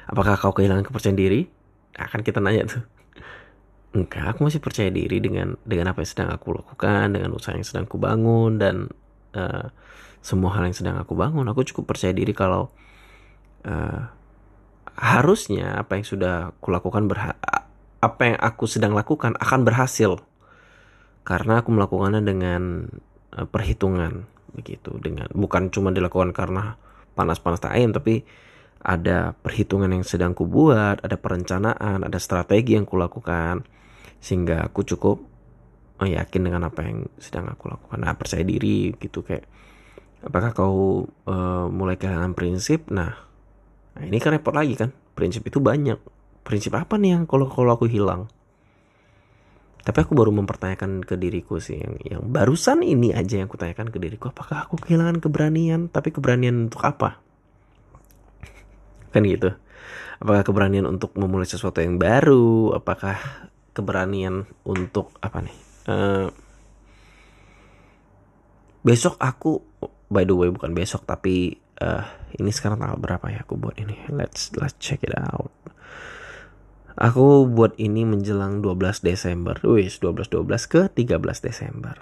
Apakah 0.05 0.37
kau 0.37 0.53
kehilangan 0.53 0.85
kepercayaan 0.85 1.17
diri? 1.17 1.49
Akan 1.97 2.21
kita 2.21 2.37
nanya 2.37 2.69
tuh. 2.69 2.83
Enggak, 3.95 4.35
aku 4.35 4.45
masih 4.45 4.59
percaya 4.59 4.91
diri 4.91 5.23
dengan 5.23 5.55
dengan 5.63 5.95
apa 5.95 6.03
yang 6.03 6.09
sedang 6.11 6.29
aku 6.29 6.51
lakukan, 6.53 7.15
dengan 7.15 7.31
usaha 7.33 7.55
yang 7.55 7.65
sedang 7.65 7.89
aku 7.89 7.97
bangun 7.97 8.59
dan 8.59 8.91
uh, 9.35 9.69
semua 10.25 10.57
hal 10.57 10.65
yang 10.65 10.77
sedang 10.77 10.97
aku 10.97 11.13
bangun. 11.13 11.45
Aku 11.51 11.61
cukup 11.61 11.93
percaya 11.93 12.15
diri 12.15 12.33
kalau 12.33 12.73
uh, 13.67 14.01
harusnya 14.95 15.75
apa 15.77 15.99
yang 15.99 16.05
sudah 16.07 16.55
aku 16.55 16.71
lakukan 16.71 17.05
apa 17.99 18.21
yang 18.25 18.37
aku 18.41 18.65
sedang 18.65 18.97
lakukan 18.97 19.37
akan 19.37 19.61
berhasil. 19.61 20.17
Karena 21.25 21.61
aku 21.61 21.69
melakukannya 21.73 22.25
dengan 22.25 22.89
uh, 23.37 23.45
perhitungan 23.45 24.25
begitu. 24.55 24.97
Dengan 24.97 25.29
bukan 25.35 25.69
cuma 25.69 25.93
dilakukan 25.93 26.33
karena 26.33 26.79
panas-panas 27.13 27.61
tak 27.61 27.77
ayam 27.77 27.93
tapi 27.93 28.25
ada 28.85 29.33
perhitungan 29.33 29.89
yang 29.89 30.05
sedang 30.05 30.37
ku 30.37 30.45
buat, 30.45 31.01
ada 31.01 31.17
perencanaan, 31.17 32.05
ada 32.05 32.17
strategi 32.21 32.77
yang 32.77 32.85
kulakukan. 32.85 33.65
Sehingga 34.21 34.69
aku 34.69 34.85
cukup 34.85 35.34
yakin 36.03 36.51
dengan 36.51 36.67
apa 36.67 36.83
yang 36.83 37.07
sedang 37.15 37.47
aku 37.47 37.71
lakukan. 37.71 38.03
Nah, 38.03 38.11
percaya 38.19 38.43
diri 38.43 38.91
gitu 38.99 39.23
kayak 39.23 39.47
apakah 40.27 40.51
kau 40.51 41.07
uh, 41.07 41.65
mulai 41.71 41.95
kehilangan 41.95 42.35
prinsip? 42.35 42.91
Nah, 42.91 43.15
nah 43.95 44.03
ini 44.03 44.19
kan 44.19 44.35
repot 44.35 44.51
lagi 44.51 44.75
kan? 44.75 44.91
Prinsip 45.15 45.47
itu 45.47 45.63
banyak. 45.63 45.95
Prinsip 46.43 46.75
apa 46.75 46.99
nih 46.99 47.15
yang 47.15 47.23
kalau 47.23 47.47
kalau 47.47 47.79
aku 47.79 47.87
hilang? 47.87 48.27
Tapi 49.85 50.01
aku 50.01 50.17
baru 50.17 50.33
mempertanyakan 50.33 51.05
ke 51.05 51.15
diriku 51.15 51.61
sih 51.61 51.77
yang 51.77 51.95
yang 52.01 52.21
barusan 52.25 52.81
ini 52.81 53.13
aja 53.13 53.37
yang 53.37 53.45
aku 53.45 53.55
tanyakan 53.55 53.93
ke 53.93 54.01
diriku 54.01 54.33
apakah 54.33 54.65
aku 54.65 54.81
kehilangan 54.81 55.21
keberanian? 55.23 55.87
Tapi 55.87 56.11
keberanian 56.11 56.67
untuk 56.67 56.83
apa? 56.83 57.21
Kan 59.13 59.23
gitu. 59.29 59.53
Apakah 60.19 60.41
keberanian 60.41 60.89
untuk 60.89 61.13
memulai 61.15 61.45
sesuatu 61.45 61.79
yang 61.85 62.01
baru? 62.01 62.73
Apakah 62.73 63.15
keberanian 63.77 64.49
untuk 64.65 65.13
apa 65.21 65.45
nih 65.45 65.64
uh, 65.89 66.27
besok 68.85 69.17
aku 69.17 69.61
by 70.09 70.23
the 70.23 70.35
way 70.37 70.53
bukan 70.53 70.77
besok 70.77 71.09
tapi 71.09 71.57
uh, 71.81 72.05
ini 72.37 72.51
sekarang 72.51 72.79
tanggal 72.79 72.99
berapa 72.99 73.25
ya 73.31 73.41
aku 73.43 73.57
buat 73.57 73.75
ini? 73.79 73.95
Let's 74.11 74.53
let's 74.59 74.75
check 74.77 75.01
it 75.03 75.15
out. 75.15 75.51
Aku 76.95 77.43
buat 77.51 77.75
ini 77.75 78.07
menjelang 78.07 78.63
12 78.63 79.03
Desember. 79.03 79.59
Wis 79.67 79.99
12 79.99 80.31
12 80.31 80.71
ke 80.71 80.81
13 80.91 81.19
Desember. 81.43 81.95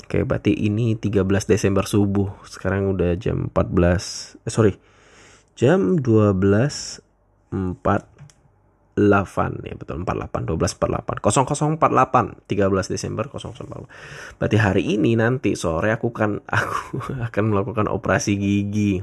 Oke 0.00 0.24
berarti 0.24 0.56
ini 0.56 0.96
13 0.96 1.28
Desember 1.44 1.84
subuh. 1.84 2.32
Sekarang 2.48 2.96
udah 2.96 3.16
jam 3.20 3.52
14 3.52 4.40
eh, 4.44 4.52
sorry 4.52 4.72
jam 5.60 6.00
12 6.00 6.32
4 7.52 7.76
8 7.84 8.19
ya 9.64 9.74
betul 9.78 10.02
48 10.04 10.44
12 10.44 10.76
48 10.76 11.78
0048 11.78 12.50
13 12.50 12.92
Desember 12.92 13.24
0048 13.30 14.36
berarti 14.36 14.56
hari 14.60 14.82
ini 14.98 15.16
nanti 15.16 15.56
sore 15.56 15.94
aku 15.94 16.12
kan 16.12 16.42
aku 16.48 17.00
akan 17.20 17.44
melakukan 17.48 17.86
operasi 17.88 18.36
gigi. 18.36 19.00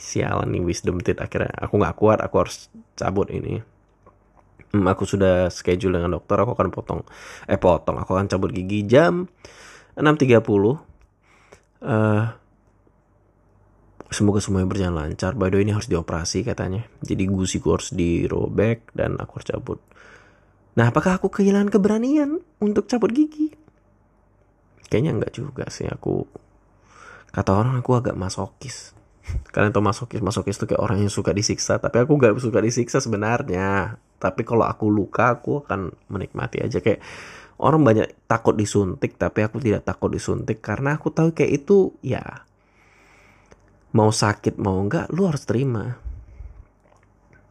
Sialan 0.00 0.56
nih 0.56 0.64
wisdom 0.64 0.96
teeth. 1.04 1.20
Akhirnya 1.20 1.52
aku 1.60 1.76
nggak 1.76 1.96
kuat 2.00 2.18
aku 2.24 2.34
harus 2.40 2.72
cabut 2.96 3.28
ini. 3.28 3.60
Hmm, 4.70 4.86
aku 4.86 5.04
sudah 5.04 5.52
schedule 5.52 5.98
dengan 5.98 6.16
dokter 6.16 6.40
aku 6.40 6.56
akan 6.56 6.72
potong. 6.72 7.00
Eh 7.44 7.60
potong 7.60 8.00
aku 8.00 8.16
akan 8.16 8.30
cabut 8.30 8.48
gigi 8.54 8.86
jam 8.88 9.28
6.30 9.98 10.40
uh, 10.40 10.78
Semoga 14.10 14.42
semuanya 14.42 14.66
berjalan 14.66 14.96
lancar. 15.06 15.38
By 15.38 15.54
the 15.54 15.62
way 15.62 15.64
ini 15.64 15.72
harus 15.72 15.86
dioperasi 15.86 16.42
katanya. 16.42 16.82
Jadi 17.00 17.30
gusiku 17.30 17.78
harus 17.78 17.94
dirobek 17.94 18.90
dan 18.90 19.14
aku 19.22 19.38
harus 19.38 19.48
cabut. 19.48 19.78
Nah 20.74 20.90
apakah 20.90 21.18
aku 21.18 21.30
kehilangan 21.30 21.70
keberanian 21.70 22.42
untuk 22.58 22.90
cabut 22.90 23.14
gigi? 23.14 23.54
Kayaknya 24.90 25.10
enggak 25.14 25.32
juga 25.38 25.64
sih 25.70 25.86
aku. 25.86 26.26
kata 27.30 27.54
orang 27.54 27.78
aku 27.78 27.94
agak 27.94 28.18
masokis 28.18 28.90
kalian 29.54 29.70
tau 29.70 29.84
masokis 29.84 30.18
masokis 30.18 30.58
tuh 30.58 30.66
kayak 30.66 30.82
orang 30.82 30.98
yang 31.06 31.12
suka 31.12 31.30
disiksa 31.30 31.78
tapi 31.78 32.02
aku 32.02 32.18
gak 32.18 32.34
suka 32.42 32.58
disiksa 32.58 32.98
sebenarnya 32.98 33.96
tapi 34.20 34.42
kalau 34.44 34.66
aku 34.66 34.90
luka 34.90 35.38
aku 35.38 35.64
akan 35.64 35.94
menikmati 36.12 36.60
aja 36.60 36.82
kayak 36.82 37.00
orang 37.60 37.86
banyak 37.86 38.08
takut 38.28 38.56
disuntik 38.56 39.16
tapi 39.16 39.46
aku 39.46 39.62
tidak 39.62 39.86
takut 39.86 40.12
disuntik 40.12 40.60
karena 40.60 40.98
aku 40.98 41.14
tahu 41.14 41.32
kayak 41.32 41.64
itu 41.64 41.94
ya 42.04 42.44
mau 43.90 44.14
sakit 44.14 44.54
mau 44.58 44.78
enggak 44.78 45.10
lu 45.10 45.26
harus 45.26 45.42
terima. 45.42 45.98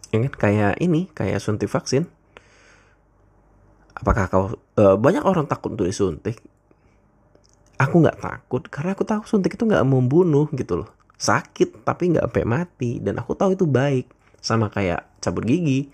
Kan 0.09 0.25
kayak 0.31 0.79
ini 0.81 1.11
kayak 1.11 1.43
suntik 1.43 1.69
vaksin. 1.69 2.07
Apakah 3.93 4.25
kau 4.31 4.45
uh, 4.79 4.95
banyak 4.95 5.21
orang 5.27 5.45
takut 5.45 5.75
untuk 5.75 5.85
disuntik? 5.85 6.39
Aku 7.79 7.99
nggak 7.99 8.19
takut 8.19 8.63
karena 8.71 8.95
aku 8.95 9.03
tahu 9.03 9.27
suntik 9.27 9.59
itu 9.59 9.67
nggak 9.67 9.83
membunuh 9.83 10.47
gitu 10.55 10.83
loh. 10.83 10.89
Sakit 11.19 11.83
tapi 11.83 12.15
nggak 12.15 12.31
sampai 12.31 12.45
mati 12.47 12.91
dan 13.03 13.19
aku 13.19 13.35
tahu 13.35 13.59
itu 13.59 13.67
baik. 13.67 14.07
Sama 14.39 14.71
kayak 14.71 15.19
cabut 15.19 15.43
gigi. 15.43 15.91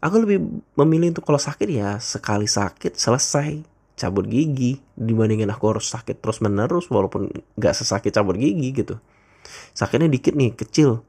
Aku 0.00 0.24
lebih 0.24 0.40
memilih 0.76 1.12
untuk 1.12 1.28
kalau 1.28 1.40
sakit 1.40 1.68
ya 1.68 2.00
sekali 2.00 2.48
sakit 2.48 2.96
selesai. 2.96 3.76
Cabut 3.96 4.28
gigi 4.28 4.76
dibandingin 4.92 5.48
aku 5.48 5.76
harus 5.76 5.88
sakit 5.88 6.20
terus 6.20 6.44
menerus 6.44 6.88
walaupun 6.92 7.32
nggak 7.56 7.74
sesakit 7.76 8.12
cabut 8.12 8.36
gigi 8.36 8.72
gitu 8.76 9.00
sakitnya 9.76 10.08
dikit 10.08 10.32
nih 10.32 10.56
kecil. 10.56 11.04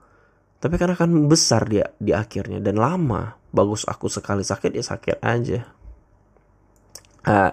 Tapi 0.60 0.76
kan 0.76 1.10
besar 1.32 1.64
dia 1.72 1.88
di 1.96 2.12
akhirnya. 2.12 2.60
Dan 2.60 2.76
lama 2.78 3.40
bagus 3.56 3.88
aku 3.88 4.12
sekali 4.12 4.44
sakit 4.44 4.72
ya 4.76 4.84
sakit 4.84 5.18
aja. 5.24 5.60
Uh, 7.28 7.52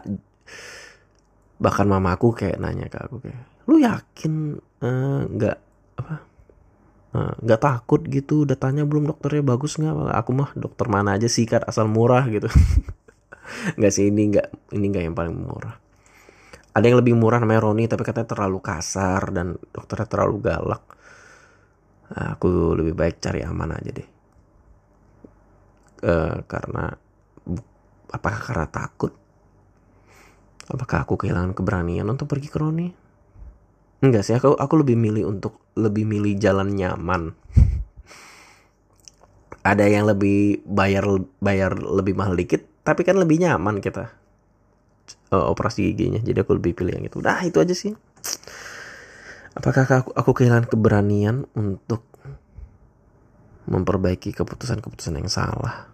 bahkan 1.59 1.87
mama 1.87 2.13
aku 2.13 2.35
kayak 2.35 2.59
nanya 2.59 2.91
ke 2.91 2.99
aku 2.99 3.17
kayak 3.23 3.43
lu 3.65 3.81
yakin 3.81 4.61
eh, 4.85 5.23
nggak 5.25 5.57
uh, 5.57 6.01
apa 6.05 6.15
eh, 7.17 7.33
nggak 7.41 7.61
uh, 7.61 7.65
takut 7.65 8.03
gitu? 8.05 8.45
Udah 8.45 8.59
tanya 8.59 8.83
belum 8.85 9.09
dokternya 9.09 9.47
bagus 9.47 9.79
nggak? 9.79 10.13
Aku 10.19 10.31
mah 10.35 10.51
dokter 10.59 10.87
mana 10.91 11.17
aja 11.17 11.31
sih 11.31 11.47
kan 11.47 11.65
asal 11.65 11.89
murah 11.89 12.27
gitu. 12.29 12.51
Nggak 13.79 13.93
sih 13.93 14.09
ini 14.09 14.33
nggak 14.33 14.73
ini 14.73 14.87
nggak 14.89 15.05
yang 15.05 15.17
paling 15.17 15.37
murah. 15.37 15.77
Ada 16.75 16.91
yang 16.91 16.99
lebih 17.05 17.15
murah 17.15 17.39
namanya 17.39 17.71
Roni 17.71 17.85
tapi 17.87 18.03
katanya 18.03 18.35
terlalu 18.35 18.59
kasar 18.59 19.31
dan 19.31 19.61
dokternya 19.71 20.09
terlalu 20.09 20.37
galak 20.43 20.83
aku 22.13 22.77
lebih 22.77 22.93
baik 22.93 23.23
cari 23.23 23.41
aman 23.41 23.73
aja 23.73 23.91
deh 23.95 24.09
uh, 26.05 26.45
karena 26.45 26.93
apakah 28.13 28.41
karena 28.45 28.69
takut 28.69 29.25
Apakah 30.65 31.05
aku 31.05 31.21
kehilangan 31.21 31.53
keberanian 31.53 32.09
untuk 32.09 32.25
pergi 32.25 32.49
ke 32.49 32.57
Roni? 32.57 32.89
Enggak 34.01 34.25
sih, 34.25 34.37
aku 34.37 34.57
aku 34.57 34.75
lebih 34.81 34.97
milih 34.97 35.29
untuk 35.29 35.61
lebih 35.77 36.09
milih 36.09 36.41
jalan 36.41 36.73
nyaman. 36.73 37.37
Ada 39.71 39.85
yang 39.89 40.09
lebih 40.09 40.65
bayar 40.65 41.05
bayar 41.41 41.77
lebih 41.77 42.17
mahal 42.17 42.37
dikit, 42.37 42.65
tapi 42.85 43.05
kan 43.05 43.21
lebih 43.21 43.45
nyaman 43.45 43.81
kita 43.85 44.13
uh, 45.33 45.47
operasi 45.53 45.93
giginya. 45.93 46.21
Jadi 46.25 46.39
aku 46.41 46.57
lebih 46.57 46.77
pilih 46.77 46.97
yang 46.97 47.05
itu. 47.05 47.21
Nah 47.21 47.45
itu 47.45 47.61
aja 47.61 47.77
sih. 47.77 47.93
Apakah 49.55 49.87
aku, 49.87 50.11
aku 50.11 50.31
kehilangan 50.35 50.67
keberanian 50.67 51.47
untuk 51.55 52.03
memperbaiki 53.71 54.35
keputusan-keputusan 54.35 55.15
yang 55.15 55.31
salah? 55.31 55.87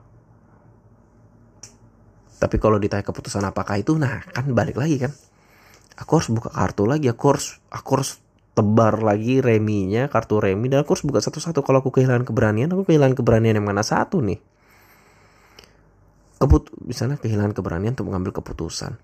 Tapi 2.40 2.56
kalau 2.56 2.80
ditanya 2.80 3.04
keputusan 3.04 3.44
apakah 3.44 3.76
itu, 3.76 3.92
nah 4.00 4.24
kan 4.32 4.48
balik 4.56 4.80
lagi 4.80 4.96
kan. 4.96 5.12
Aku 6.00 6.16
harus 6.16 6.32
buka 6.32 6.48
kartu 6.48 6.88
lagi, 6.88 7.12
aku 7.12 7.36
harus, 7.36 7.60
aku 7.68 8.00
harus 8.00 8.16
tebar 8.56 9.04
lagi 9.04 9.44
reminya, 9.44 10.08
kartu 10.08 10.40
remi, 10.40 10.72
dan 10.72 10.80
aku 10.80 10.96
harus 10.96 11.04
buka 11.04 11.20
satu-satu. 11.20 11.60
Kalau 11.60 11.84
aku 11.84 11.92
kehilangan 11.92 12.24
keberanian, 12.24 12.72
aku 12.72 12.88
kehilangan 12.88 13.12
keberanian 13.12 13.60
yang 13.60 13.68
mana 13.68 13.84
satu 13.84 14.24
nih. 14.24 14.40
Keput 16.40 16.72
misalnya 16.80 17.20
kehilangan 17.20 17.52
keberanian 17.52 17.92
untuk 17.92 18.08
mengambil 18.08 18.40
keputusan. 18.40 18.96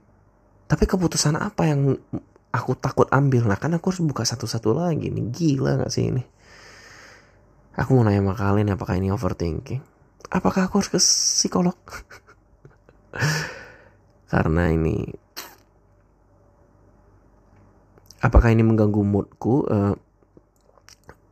Tapi 0.65 0.85
keputusan 0.89 1.37
apa 1.37 1.69
yang 1.69 2.01
aku 2.57 2.73
takut 2.81 3.07
ambil? 3.13 3.45
Nah 3.45 3.61
kan 3.61 3.77
aku 3.77 3.93
harus 3.93 4.01
buka 4.01 4.25
satu-satu 4.25 4.73
lagi 4.73 5.13
nih. 5.13 5.29
Gila 5.29 5.85
gak 5.85 5.93
sih 5.93 6.09
ini? 6.09 6.25
Aku 7.77 7.93
mau 7.93 8.09
nanya 8.09 8.25
sama 8.25 8.33
kalian 8.33 8.73
apakah 8.73 8.97
ini 8.97 9.13
overthinking? 9.13 9.85
Apakah 10.33 10.73
aku 10.73 10.81
harus 10.81 10.89
ke 10.89 10.97
psikolog? 10.97 11.77
karena 14.33 14.75
ini 14.75 15.07
apakah 18.21 18.51
ini 18.51 18.67
mengganggu 18.67 19.03
moodku 19.07 19.71
uh, 19.71 19.95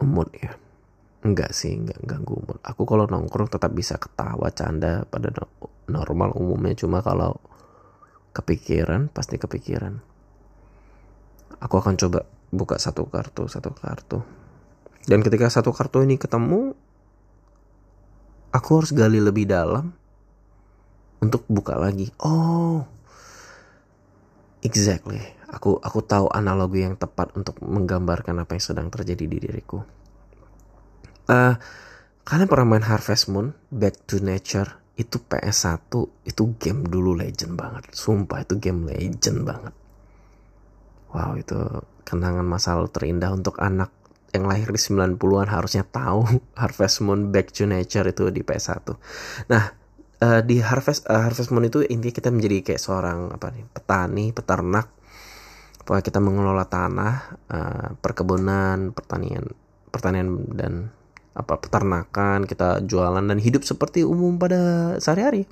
mood 0.04 0.30
ya 0.38 0.54
enggak 1.26 1.50
sih 1.56 1.74
enggak 1.74 1.98
ganggu 2.06 2.38
mood 2.38 2.60
aku 2.62 2.86
kalau 2.86 3.08
nongkrong 3.10 3.50
tetap 3.50 3.74
bisa 3.74 3.98
ketawa 3.98 4.52
canda 4.54 5.02
pada 5.08 5.32
normal 5.90 6.36
umumnya 6.38 6.76
cuma 6.78 7.02
kalau 7.02 7.40
kepikiran 8.30 9.10
pasti 9.10 9.40
kepikiran 9.40 9.98
aku 11.58 11.74
akan 11.78 11.94
coba 11.98 12.26
buka 12.54 12.78
satu 12.78 13.06
kartu 13.10 13.50
satu 13.50 13.74
kartu 13.74 14.22
dan 15.04 15.20
ketika 15.20 15.52
satu 15.52 15.74
kartu 15.74 16.00
ini 16.00 16.16
ketemu 16.16 16.72
aku 18.54 18.70
harus 18.78 18.94
gali 18.94 19.18
lebih 19.18 19.50
dalam 19.50 19.90
untuk 21.18 21.42
buka 21.50 21.74
lagi. 21.74 22.14
Oh, 22.22 22.86
exactly. 24.62 25.20
Aku 25.50 25.82
aku 25.82 26.04
tahu 26.04 26.30
analogi 26.30 26.86
yang 26.86 26.94
tepat 26.94 27.34
untuk 27.34 27.58
menggambarkan 27.64 28.44
apa 28.44 28.54
yang 28.54 28.64
sedang 28.64 28.88
terjadi 28.92 29.24
di 29.26 29.38
diriku. 29.42 29.82
Uh, 31.24 31.56
kalian 32.28 32.48
pernah 32.48 32.76
main 32.76 32.84
Harvest 32.84 33.32
Moon, 33.32 33.56
Back 33.72 34.04
to 34.06 34.20
Nature? 34.20 34.84
Itu 34.94 35.18
PS1, 35.26 35.90
itu 36.22 36.42
game 36.54 36.86
dulu 36.86 37.18
legend 37.18 37.58
banget. 37.58 37.90
Sumpah 37.90 38.46
itu 38.46 38.62
game 38.62 38.86
legend 38.86 39.42
banget. 39.42 39.74
Wow, 41.14 41.38
itu 41.38 41.56
kenangan 42.02 42.42
masa 42.42 42.74
lalu 42.74 42.90
terindah 42.90 43.30
untuk 43.30 43.62
anak 43.62 43.94
yang 44.34 44.50
lahir 44.50 44.66
di 44.74 44.80
90-an 44.82 45.46
harusnya 45.46 45.86
tahu 45.86 46.26
Harvest 46.60 47.06
Moon 47.06 47.30
Back 47.30 47.54
to 47.54 47.70
Nature 47.70 48.10
itu 48.10 48.34
di 48.34 48.42
PS1. 48.42 48.82
Nah, 49.46 49.84
uh, 50.24 50.40
di 50.42 50.58
harvest 50.58 51.04
uh, 51.06 51.22
harvest 51.28 51.52
moon 51.52 51.68
itu 51.68 51.84
intinya 51.84 52.14
kita 52.14 52.30
menjadi 52.32 52.72
kayak 52.72 52.82
seorang 52.82 53.32
apa 53.34 53.52
nih 53.52 53.64
petani 53.68 54.32
peternak. 54.32 54.88
Pokoknya 55.84 56.04
kita 56.04 56.20
mengelola 56.22 56.64
tanah 56.64 57.14
uh, 57.52 57.88
perkebunan 58.00 58.96
pertanian 58.96 59.52
pertanian 59.92 60.48
dan 60.56 60.88
apa 61.34 61.60
peternakan 61.60 62.48
kita 62.48 62.80
jualan 62.86 63.20
dan 63.20 63.38
hidup 63.42 63.66
seperti 63.66 64.06
umum 64.06 64.40
pada 64.40 64.96
sehari-hari. 65.02 65.44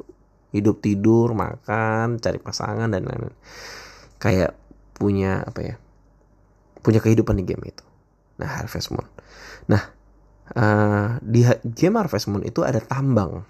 Hidup 0.52 0.80
tidur 0.84 1.36
makan 1.36 2.20
cari 2.20 2.38
pasangan 2.40 2.88
dan 2.88 3.04
lain-lain. 3.04 3.36
Kayak 4.20 4.56
punya 4.96 5.42
apa 5.42 5.60
ya 5.62 5.74
punya 6.82 6.98
kehidupan 6.98 7.38
di 7.38 7.44
game 7.46 7.64
itu 7.68 7.84
nah 8.38 8.60
harvest 8.60 8.90
moon 8.90 9.06
nah 9.70 9.82
uh, 10.56 11.18
di 11.22 11.46
game 11.72 11.96
harvest 11.98 12.28
moon 12.28 12.42
itu 12.42 12.64
ada 12.66 12.80
tambang 12.82 13.46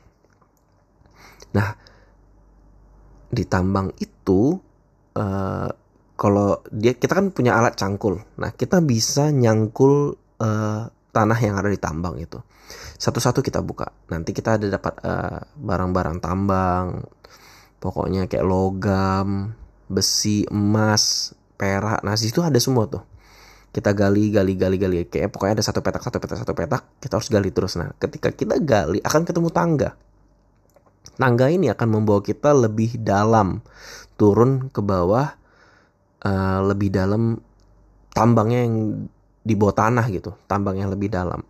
Nah, 1.52 1.70
di 3.32 3.44
tambang 3.48 3.92
itu 4.00 4.56
uh, 5.16 5.70
kalau 6.16 6.50
dia 6.72 6.92
kita 6.96 7.12
kan 7.16 7.26
punya 7.32 7.56
alat 7.56 7.76
cangkul. 7.76 8.20
Nah, 8.40 8.50
kita 8.52 8.80
bisa 8.84 9.32
nyangkul 9.32 10.16
uh, 10.40 10.82
tanah 11.12 11.38
yang 11.40 11.56
ada 11.60 11.68
di 11.68 11.80
tambang 11.80 12.16
itu. 12.20 12.40
Satu-satu 12.96 13.44
kita 13.44 13.60
buka. 13.60 13.92
Nanti 14.08 14.32
kita 14.32 14.56
ada 14.56 14.64
dapat 14.64 14.96
barang 15.02 15.12
eh, 15.12 15.42
barang-barang 15.60 16.16
tambang. 16.24 17.04
Pokoknya 17.82 18.30
kayak 18.30 18.46
logam, 18.46 19.52
besi, 19.92 20.48
emas, 20.48 21.36
perak. 21.60 22.00
Nah, 22.00 22.16
situ 22.16 22.40
ada 22.40 22.56
semua 22.56 22.88
tuh. 22.88 23.04
Kita 23.72 23.92
gali, 23.92 24.32
gali, 24.32 24.56
gali, 24.56 24.76
gali. 24.80 24.96
Kayak 25.08 25.32
pokoknya 25.32 25.60
ada 25.60 25.64
satu 25.64 25.84
petak, 25.84 26.00
satu 26.00 26.18
petak, 26.20 26.38
satu 26.40 26.52
petak. 26.56 26.82
Kita 27.00 27.20
harus 27.20 27.28
gali 27.28 27.52
terus. 27.52 27.76
Nah, 27.76 27.92
ketika 28.00 28.32
kita 28.32 28.56
gali 28.60 29.00
akan 29.04 29.22
ketemu 29.28 29.48
tangga 29.52 29.92
tangga 31.16 31.46
ini 31.52 31.68
akan 31.68 31.88
membawa 32.00 32.24
kita 32.24 32.56
lebih 32.56 32.96
dalam 33.00 33.60
turun 34.16 34.72
ke 34.72 34.80
bawah 34.80 35.34
uh, 36.24 36.60
lebih 36.64 36.92
dalam 36.92 37.36
tambangnya 38.12 38.64
yang 38.64 39.06
di 39.42 39.54
bawah 39.58 39.74
tanah 39.74 40.06
gitu 40.12 40.36
tambang 40.46 40.78
yang 40.78 40.88
lebih 40.92 41.10
dalam 41.10 41.42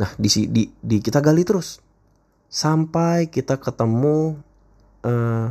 nah 0.00 0.10
di 0.18 0.28
di, 0.50 0.66
di 0.66 0.96
kita 0.98 1.22
gali 1.22 1.46
terus 1.46 1.78
sampai 2.52 3.30
kita 3.30 3.60
ketemu 3.60 4.40
eh, 5.04 5.46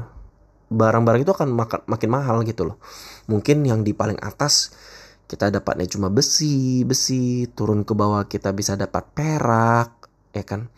barang-barang 0.72 1.28
itu 1.28 1.36
akan 1.36 1.52
makin, 1.52 1.84
makin 1.84 2.10
mahal 2.10 2.38
gitu 2.48 2.64
loh. 2.64 2.78
Mungkin 3.28 3.68
yang 3.68 3.84
di 3.84 3.92
paling 3.92 4.18
atas 4.24 4.72
kita 5.28 5.52
dapatnya 5.52 5.88
cuma 5.88 6.08
besi 6.12 6.84
besi 6.88 7.48
turun 7.52 7.84
ke 7.84 7.92
bawah 7.96 8.28
kita 8.28 8.56
bisa 8.56 8.80
dapat 8.80 9.04
perak 9.12 10.08
ya 10.32 10.48
kan? 10.48 10.72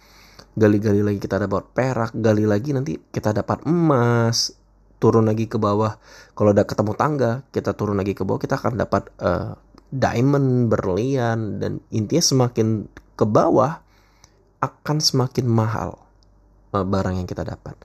Gali-gali 0.58 1.02
lagi 1.06 1.20
kita 1.22 1.38
dapat 1.42 1.70
perak 1.74 2.12
gali 2.18 2.46
lagi 2.46 2.74
nanti 2.74 2.98
kita 2.98 3.34
dapat 3.34 3.66
emas 3.70 4.54
turun 4.98 5.30
lagi 5.30 5.46
ke 5.46 5.62
bawah. 5.62 5.98
Kalau 6.34 6.50
udah 6.54 6.66
ketemu 6.66 6.94
tangga 6.98 7.32
kita 7.54 7.78
turun 7.78 7.98
lagi 8.02 8.18
ke 8.18 8.26
bawah 8.26 8.42
kita 8.42 8.58
akan 8.58 8.82
dapat 8.82 9.14
uh, 9.22 9.54
diamond, 9.94 10.74
berlian 10.74 11.62
dan 11.62 11.78
intinya 11.94 12.50
semakin 12.50 12.90
ke 13.14 13.26
bawah 13.30 13.78
akan 14.58 14.98
semakin 14.98 15.46
mahal 15.46 16.02
eh, 16.74 16.82
barang 16.82 17.22
yang 17.22 17.30
kita 17.30 17.46
dapat. 17.46 17.78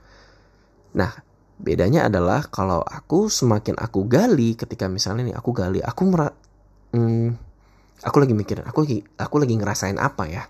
Nah, 0.96 1.27
bedanya 1.58 2.06
adalah 2.06 2.46
kalau 2.46 2.80
aku 2.86 3.26
semakin 3.26 3.74
aku 3.74 4.06
gali 4.06 4.54
ketika 4.54 4.86
misalnya 4.86 5.34
nih 5.34 5.36
aku 5.36 5.50
gali, 5.50 5.82
aku 5.82 6.02
mer 6.06 6.30
hmm, 6.94 7.28
aku 8.02 8.16
lagi 8.22 8.34
mikirin, 8.34 8.64
aku 8.64 8.86
lagi 8.86 8.98
aku 9.18 9.34
lagi 9.42 9.54
ngerasain 9.58 9.98
apa 9.98 10.24
ya. 10.30 10.46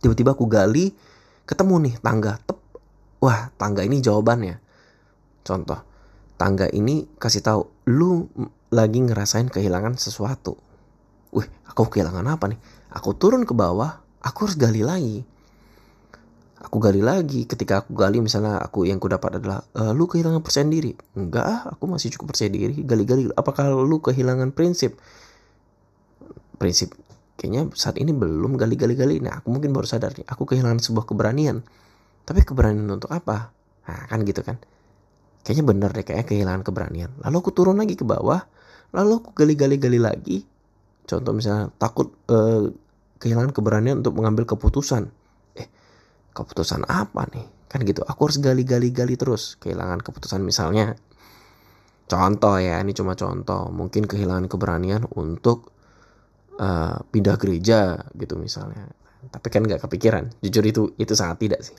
Tiba-tiba 0.00 0.32
aku 0.32 0.48
gali, 0.48 0.92
ketemu 1.44 1.88
nih 1.88 1.94
tangga, 2.00 2.40
tep, 2.44 2.58
wah 3.20 3.52
tangga 3.56 3.84
ini 3.84 4.00
jawabannya. 4.00 4.56
Contoh, 5.44 5.80
tangga 6.40 6.68
ini 6.72 7.04
kasih 7.20 7.44
tahu 7.44 7.60
lu 7.92 8.28
lagi 8.72 9.00
ngerasain 9.04 9.52
kehilangan 9.52 10.00
sesuatu. 10.00 10.56
Wih, 11.36 11.48
aku 11.68 11.88
kehilangan 11.88 12.24
apa 12.24 12.48
nih? 12.48 12.60
Aku 12.96 13.12
turun 13.12 13.44
ke 13.44 13.52
bawah, 13.52 14.00
aku 14.24 14.48
harus 14.48 14.56
gali 14.56 14.80
lagi. 14.80 15.33
Aku 16.62 16.78
gali 16.78 17.02
lagi. 17.02 17.48
Ketika 17.48 17.82
aku 17.82 17.98
gali, 17.98 18.22
misalnya 18.22 18.62
aku 18.62 18.86
yang 18.86 19.02
ku 19.02 19.10
dapat 19.10 19.42
adalah, 19.42 19.66
e, 19.74 19.90
lu 19.90 20.06
kehilangan 20.06 20.40
percaya 20.44 20.64
diri. 20.70 20.94
Enggak, 21.18 21.44
ah, 21.44 21.60
aku 21.74 21.90
masih 21.90 22.14
cukup 22.14 22.34
percaya 22.34 22.50
diri. 22.52 22.84
Gali-gali. 22.86 23.26
Apakah 23.34 23.74
lu 23.74 23.98
kehilangan 23.98 24.54
prinsip? 24.54 24.96
Prinsip 26.54 26.94
kayaknya 27.34 27.68
saat 27.74 27.98
ini 27.98 28.14
belum 28.14 28.56
gali-gali-gali. 28.56 29.20
Nah, 29.20 29.42
aku 29.42 29.50
mungkin 29.50 29.74
baru 29.74 29.86
sadar 29.86 30.14
nih, 30.14 30.26
aku 30.26 30.46
kehilangan 30.48 30.80
sebuah 30.80 31.04
keberanian. 31.04 31.60
Tapi 32.24 32.40
keberanian 32.46 32.88
untuk 32.88 33.12
apa? 33.12 33.52
Nah, 33.84 34.08
kan 34.08 34.24
gitu 34.24 34.40
kan. 34.40 34.56
Kayaknya 35.44 35.64
bener 35.68 35.90
deh, 35.92 36.04
kayaknya 36.06 36.24
kehilangan 36.24 36.62
keberanian. 36.64 37.10
Lalu 37.20 37.36
aku 37.36 37.50
turun 37.52 37.76
lagi 37.76 38.00
ke 38.00 38.06
bawah, 38.06 38.40
lalu 38.96 39.20
aku 39.20 39.36
gali-gali-gali 39.36 40.00
lagi. 40.00 40.38
Contoh 41.04 41.36
misalnya 41.36 41.68
takut 41.76 42.16
uh, 42.32 42.72
kehilangan 43.20 43.52
keberanian 43.52 44.00
untuk 44.00 44.16
mengambil 44.16 44.48
keputusan. 44.48 45.12
Keputusan 46.34 46.84
apa 46.90 47.30
nih? 47.30 47.46
Kan 47.70 47.86
gitu. 47.86 48.02
Aku 48.04 48.28
harus 48.28 48.42
gali-gali-gali 48.42 49.14
terus. 49.14 49.54
Kehilangan 49.62 50.02
keputusan 50.02 50.42
misalnya. 50.42 50.98
Contoh 52.04 52.60
ya, 52.60 52.82
ini 52.82 52.92
cuma 52.92 53.14
contoh. 53.14 53.70
Mungkin 53.70 54.04
kehilangan 54.04 54.50
keberanian 54.50 55.08
untuk 55.14 55.72
uh, 56.58 57.00
pindah 57.08 57.38
gereja 57.38 58.02
gitu 58.18 58.36
misalnya. 58.36 58.90
Tapi 59.30 59.46
kan 59.48 59.64
nggak 59.64 59.86
kepikiran. 59.86 60.34
Jujur 60.42 60.64
itu 60.66 60.82
itu 60.98 61.14
sangat 61.16 61.38
tidak 61.40 61.60
sih. 61.64 61.78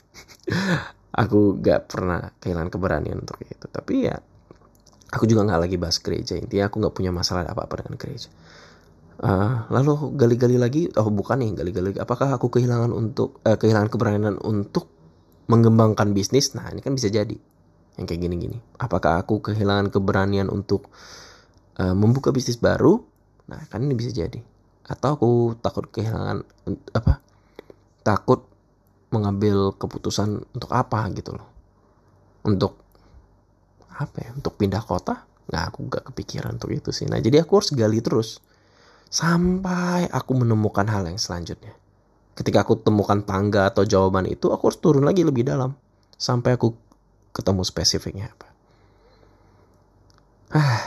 aku 1.16 1.58
gak 1.64 1.88
pernah 1.88 2.28
kehilangan 2.38 2.70
keberanian 2.70 3.24
untuk 3.24 3.40
itu 3.40 3.66
tapi 3.72 4.04
ya 4.04 4.16
aku 5.08 5.24
juga 5.24 5.48
nggak 5.48 5.60
lagi 5.64 5.76
bahas 5.80 5.96
gereja 6.04 6.36
intinya 6.36 6.68
aku 6.68 6.76
nggak 6.84 6.94
punya 6.94 7.10
masalah 7.10 7.48
apa 7.48 7.64
apa 7.64 7.74
dengan 7.80 7.96
gereja 7.96 8.28
uh, 9.22 9.68
lalu 9.72 10.12
gali-gali 10.16 10.56
lagi 10.60 10.82
oh 10.96 11.08
bukan 11.08 11.40
nih 11.40 11.50
gali-gali 11.56 11.96
apakah 11.96 12.36
aku 12.36 12.52
kehilangan 12.52 12.92
untuk 12.92 13.40
uh, 13.46 13.56
kehilangan 13.56 13.88
keberanian 13.88 14.36
untuk 14.42 14.90
mengembangkan 15.46 16.10
bisnis? 16.10 16.52
Nah 16.58 16.68
ini 16.74 16.82
kan 16.82 16.92
bisa 16.94 17.08
jadi 17.08 17.34
yang 17.96 18.04
kayak 18.04 18.20
gini-gini. 18.20 18.58
Apakah 18.76 19.22
aku 19.22 19.40
kehilangan 19.40 19.88
keberanian 19.88 20.52
untuk 20.52 20.90
uh, 21.80 21.94
membuka 21.94 22.34
bisnis 22.34 22.60
baru? 22.60 23.00
Nah 23.48 23.62
kan 23.70 23.86
ini 23.86 23.94
bisa 23.94 24.12
jadi. 24.12 24.42
Atau 24.86 25.08
aku 25.18 25.30
takut 25.62 25.88
kehilangan 25.90 26.42
apa 26.94 27.22
takut 28.06 28.46
mengambil 29.10 29.74
keputusan 29.74 30.44
untuk 30.54 30.70
apa 30.74 31.06
gitu 31.14 31.34
loh. 31.34 31.48
Untuk 32.46 32.78
apa 33.96 34.18
ya 34.22 34.30
untuk 34.34 34.58
pindah 34.58 34.82
kota? 34.84 35.24
Nggak 35.46 35.62
aku 35.70 35.78
gak 35.86 36.04
kepikiran 36.10 36.58
untuk 36.58 36.74
itu 36.74 36.90
sih. 36.90 37.06
Nah 37.06 37.22
jadi 37.22 37.46
aku 37.46 37.62
harus 37.62 37.70
gali 37.70 38.02
terus 38.02 38.42
sampai 39.08 40.10
aku 40.10 40.32
menemukan 40.36 40.86
hal 40.88 41.06
yang 41.06 41.18
selanjutnya 41.20 41.72
ketika 42.36 42.66
aku 42.66 42.76
temukan 42.80 43.22
tangga 43.24 43.70
atau 43.70 43.86
jawaban 43.86 44.28
itu 44.28 44.52
aku 44.52 44.68
harus 44.70 44.80
turun 44.82 45.04
lagi 45.06 45.24
lebih 45.24 45.46
dalam 45.46 45.72
sampai 46.16 46.56
aku 46.58 46.74
ketemu 47.32 47.62
spesifiknya 47.64 48.32
apa 48.32 48.48
ah 50.56 50.80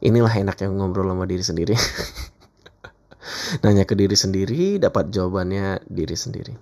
inilah 0.00 0.32
enaknya 0.32 0.72
ngobrol 0.72 1.08
sama 1.08 1.28
diri 1.28 1.44
sendiri 1.44 1.74
Nanya 3.62 3.84
ke 3.84 3.98
diri 3.98 4.14
sendiri, 4.14 4.78
dapat 4.78 5.10
jawabannya 5.10 5.84
diri 5.90 6.16
sendiri. 6.16 6.54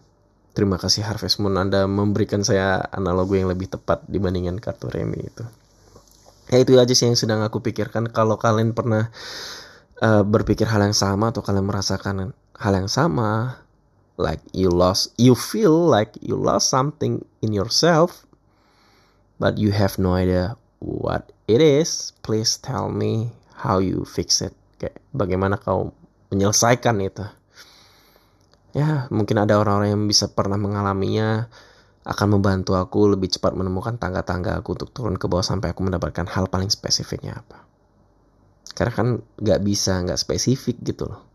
Terima 0.56 0.80
kasih 0.80 1.06
Harvest 1.06 1.38
Moon 1.38 1.54
Anda 1.54 1.86
memberikan 1.86 2.42
saya 2.42 2.82
analogi 2.90 3.38
yang 3.38 3.52
lebih 3.52 3.70
tepat 3.70 4.02
dibandingkan 4.10 4.58
kartu 4.58 4.90
remi 4.90 5.22
itu. 5.22 5.44
Ya 6.48 6.58
itu 6.58 6.74
aja 6.80 6.90
sih 6.96 7.06
yang 7.06 7.14
sedang 7.14 7.44
aku 7.44 7.60
pikirkan. 7.62 8.10
Kalau 8.10 8.40
kalian 8.40 8.74
pernah 8.74 9.12
uh, 10.02 10.22
berpikir 10.22 10.66
hal 10.66 10.82
yang 10.82 10.96
sama 10.96 11.30
atau 11.30 11.42
kalian 11.42 11.66
merasakan 11.66 12.34
hal 12.58 12.72
yang 12.74 12.90
sama, 12.90 13.62
like 14.18 14.42
you 14.50 14.70
lost, 14.70 15.14
you 15.18 15.34
feel 15.34 15.74
like 15.74 16.14
you 16.18 16.34
lost 16.34 16.70
something 16.70 17.22
in 17.42 17.54
yourself, 17.54 18.26
but 19.38 19.58
you 19.58 19.70
have 19.70 19.96
no 19.96 20.18
idea 20.18 20.58
what 20.78 21.30
it 21.46 21.62
is, 21.62 22.14
please 22.22 22.58
tell 22.58 22.90
me 22.90 23.30
how 23.54 23.78
you 23.78 24.06
fix 24.06 24.42
it. 24.42 24.54
Kayak 24.78 24.98
bagaimana 25.14 25.58
kau 25.58 25.94
menyelesaikan 26.30 26.98
itu. 27.02 27.26
Ya, 28.76 29.10
mungkin 29.10 29.42
ada 29.42 29.58
orang-orang 29.58 29.96
yang 29.96 30.04
bisa 30.06 30.30
pernah 30.30 30.60
mengalaminya 30.60 31.50
akan 32.08 32.38
membantu 32.38 32.78
aku 32.78 33.16
lebih 33.16 33.28
cepat 33.32 33.52
menemukan 33.52 34.00
tangga-tangga 34.00 34.60
aku 34.60 34.76
untuk 34.78 34.90
turun 34.96 35.20
ke 35.20 35.28
bawah 35.28 35.44
sampai 35.44 35.76
aku 35.76 35.84
mendapatkan 35.84 36.24
hal 36.30 36.48
paling 36.48 36.72
spesifiknya 36.72 37.42
apa. 37.42 37.67
Karena 38.78 38.94
kan 38.94 39.08
gak 39.42 39.60
bisa, 39.66 39.98
gak 40.06 40.22
spesifik 40.22 40.78
gitu 40.86 41.10
loh. 41.10 41.26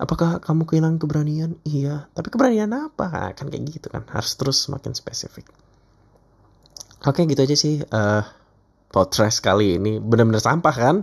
Apakah 0.00 0.40
kamu 0.40 0.64
kehilangan 0.64 0.96
keberanian? 0.96 1.60
Iya, 1.68 2.08
tapi 2.16 2.32
keberanian 2.32 2.72
apa? 2.72 3.06
Nah, 3.12 3.32
kan 3.36 3.52
kayak 3.52 3.68
gitu 3.68 3.92
kan, 3.92 4.08
harus 4.08 4.32
terus 4.40 4.64
semakin 4.64 4.96
spesifik. 4.96 5.52
Oke, 7.04 7.28
gitu 7.28 7.44
aja 7.44 7.52
sih. 7.52 7.84
Uh, 7.84 8.24
podcast 8.88 9.44
kali 9.44 9.76
ini 9.76 10.00
benar-benar 10.00 10.40
sampah 10.40 10.72
kan? 10.72 10.96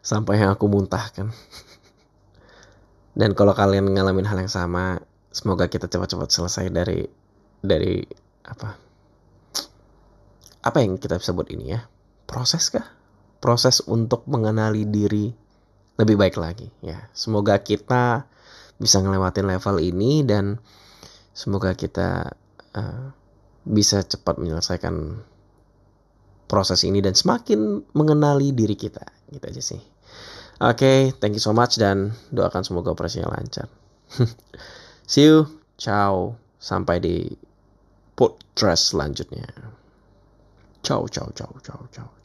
Sampah 0.00 0.34
yang 0.40 0.50
aku 0.56 0.72
muntahkan. 0.72 1.36
Dan 3.20 3.36
kalau 3.36 3.52
kalian 3.52 3.92
ngalamin 3.92 4.24
hal 4.24 4.40
yang 4.40 4.48
sama, 4.48 5.04
semoga 5.28 5.68
kita 5.68 5.84
cepat-cepat 5.84 6.32
selesai 6.32 6.72
dari 6.72 7.04
dari 7.60 8.00
apa? 8.48 8.72
Apa 10.64 10.78
yang 10.80 10.96
kita 10.96 11.20
sebut 11.20 11.52
ini 11.52 11.76
ya? 11.76 11.84
Proses 12.24 12.72
kah? 12.72 12.96
Proses 13.38 13.84
untuk 13.84 14.24
mengenali 14.26 14.88
diri 14.88 15.28
lebih 15.96 16.16
baik 16.16 16.36
lagi 16.36 16.68
ya. 16.84 17.08
Semoga 17.16 17.60
kita 17.60 18.28
bisa 18.76 19.00
ngelewatin 19.00 19.48
level 19.48 19.76
ini 19.80 20.24
dan 20.24 20.60
semoga 21.32 21.72
kita 21.72 22.36
uh, 22.76 23.04
bisa 23.64 24.04
cepat 24.04 24.36
menyelesaikan 24.36 25.20
proses 26.46 26.86
ini 26.86 27.02
dan 27.02 27.16
semakin 27.18 27.82
mengenali 27.96 28.54
diri 28.54 28.78
kita 28.78 29.02
gitu 29.32 29.44
aja 29.44 29.62
sih. 29.62 29.82
Oke, 30.56 30.72
okay, 30.72 30.98
thank 31.20 31.36
you 31.36 31.42
so 31.42 31.52
much 31.52 31.76
dan 31.76 32.16
doakan 32.32 32.64
semoga 32.64 32.94
operasinya 32.94 33.28
lancar. 33.28 33.68
See 35.10 35.28
you, 35.28 35.44
ciao, 35.76 36.40
sampai 36.56 36.96
di 37.02 37.28
podcast 38.16 38.96
selanjutnya. 38.96 39.44
Ciao, 40.80 41.04
ciao, 41.12 41.28
ciao, 41.36 41.52
ciao, 41.60 41.84
ciao, 41.92 42.08
ciao. 42.08 42.15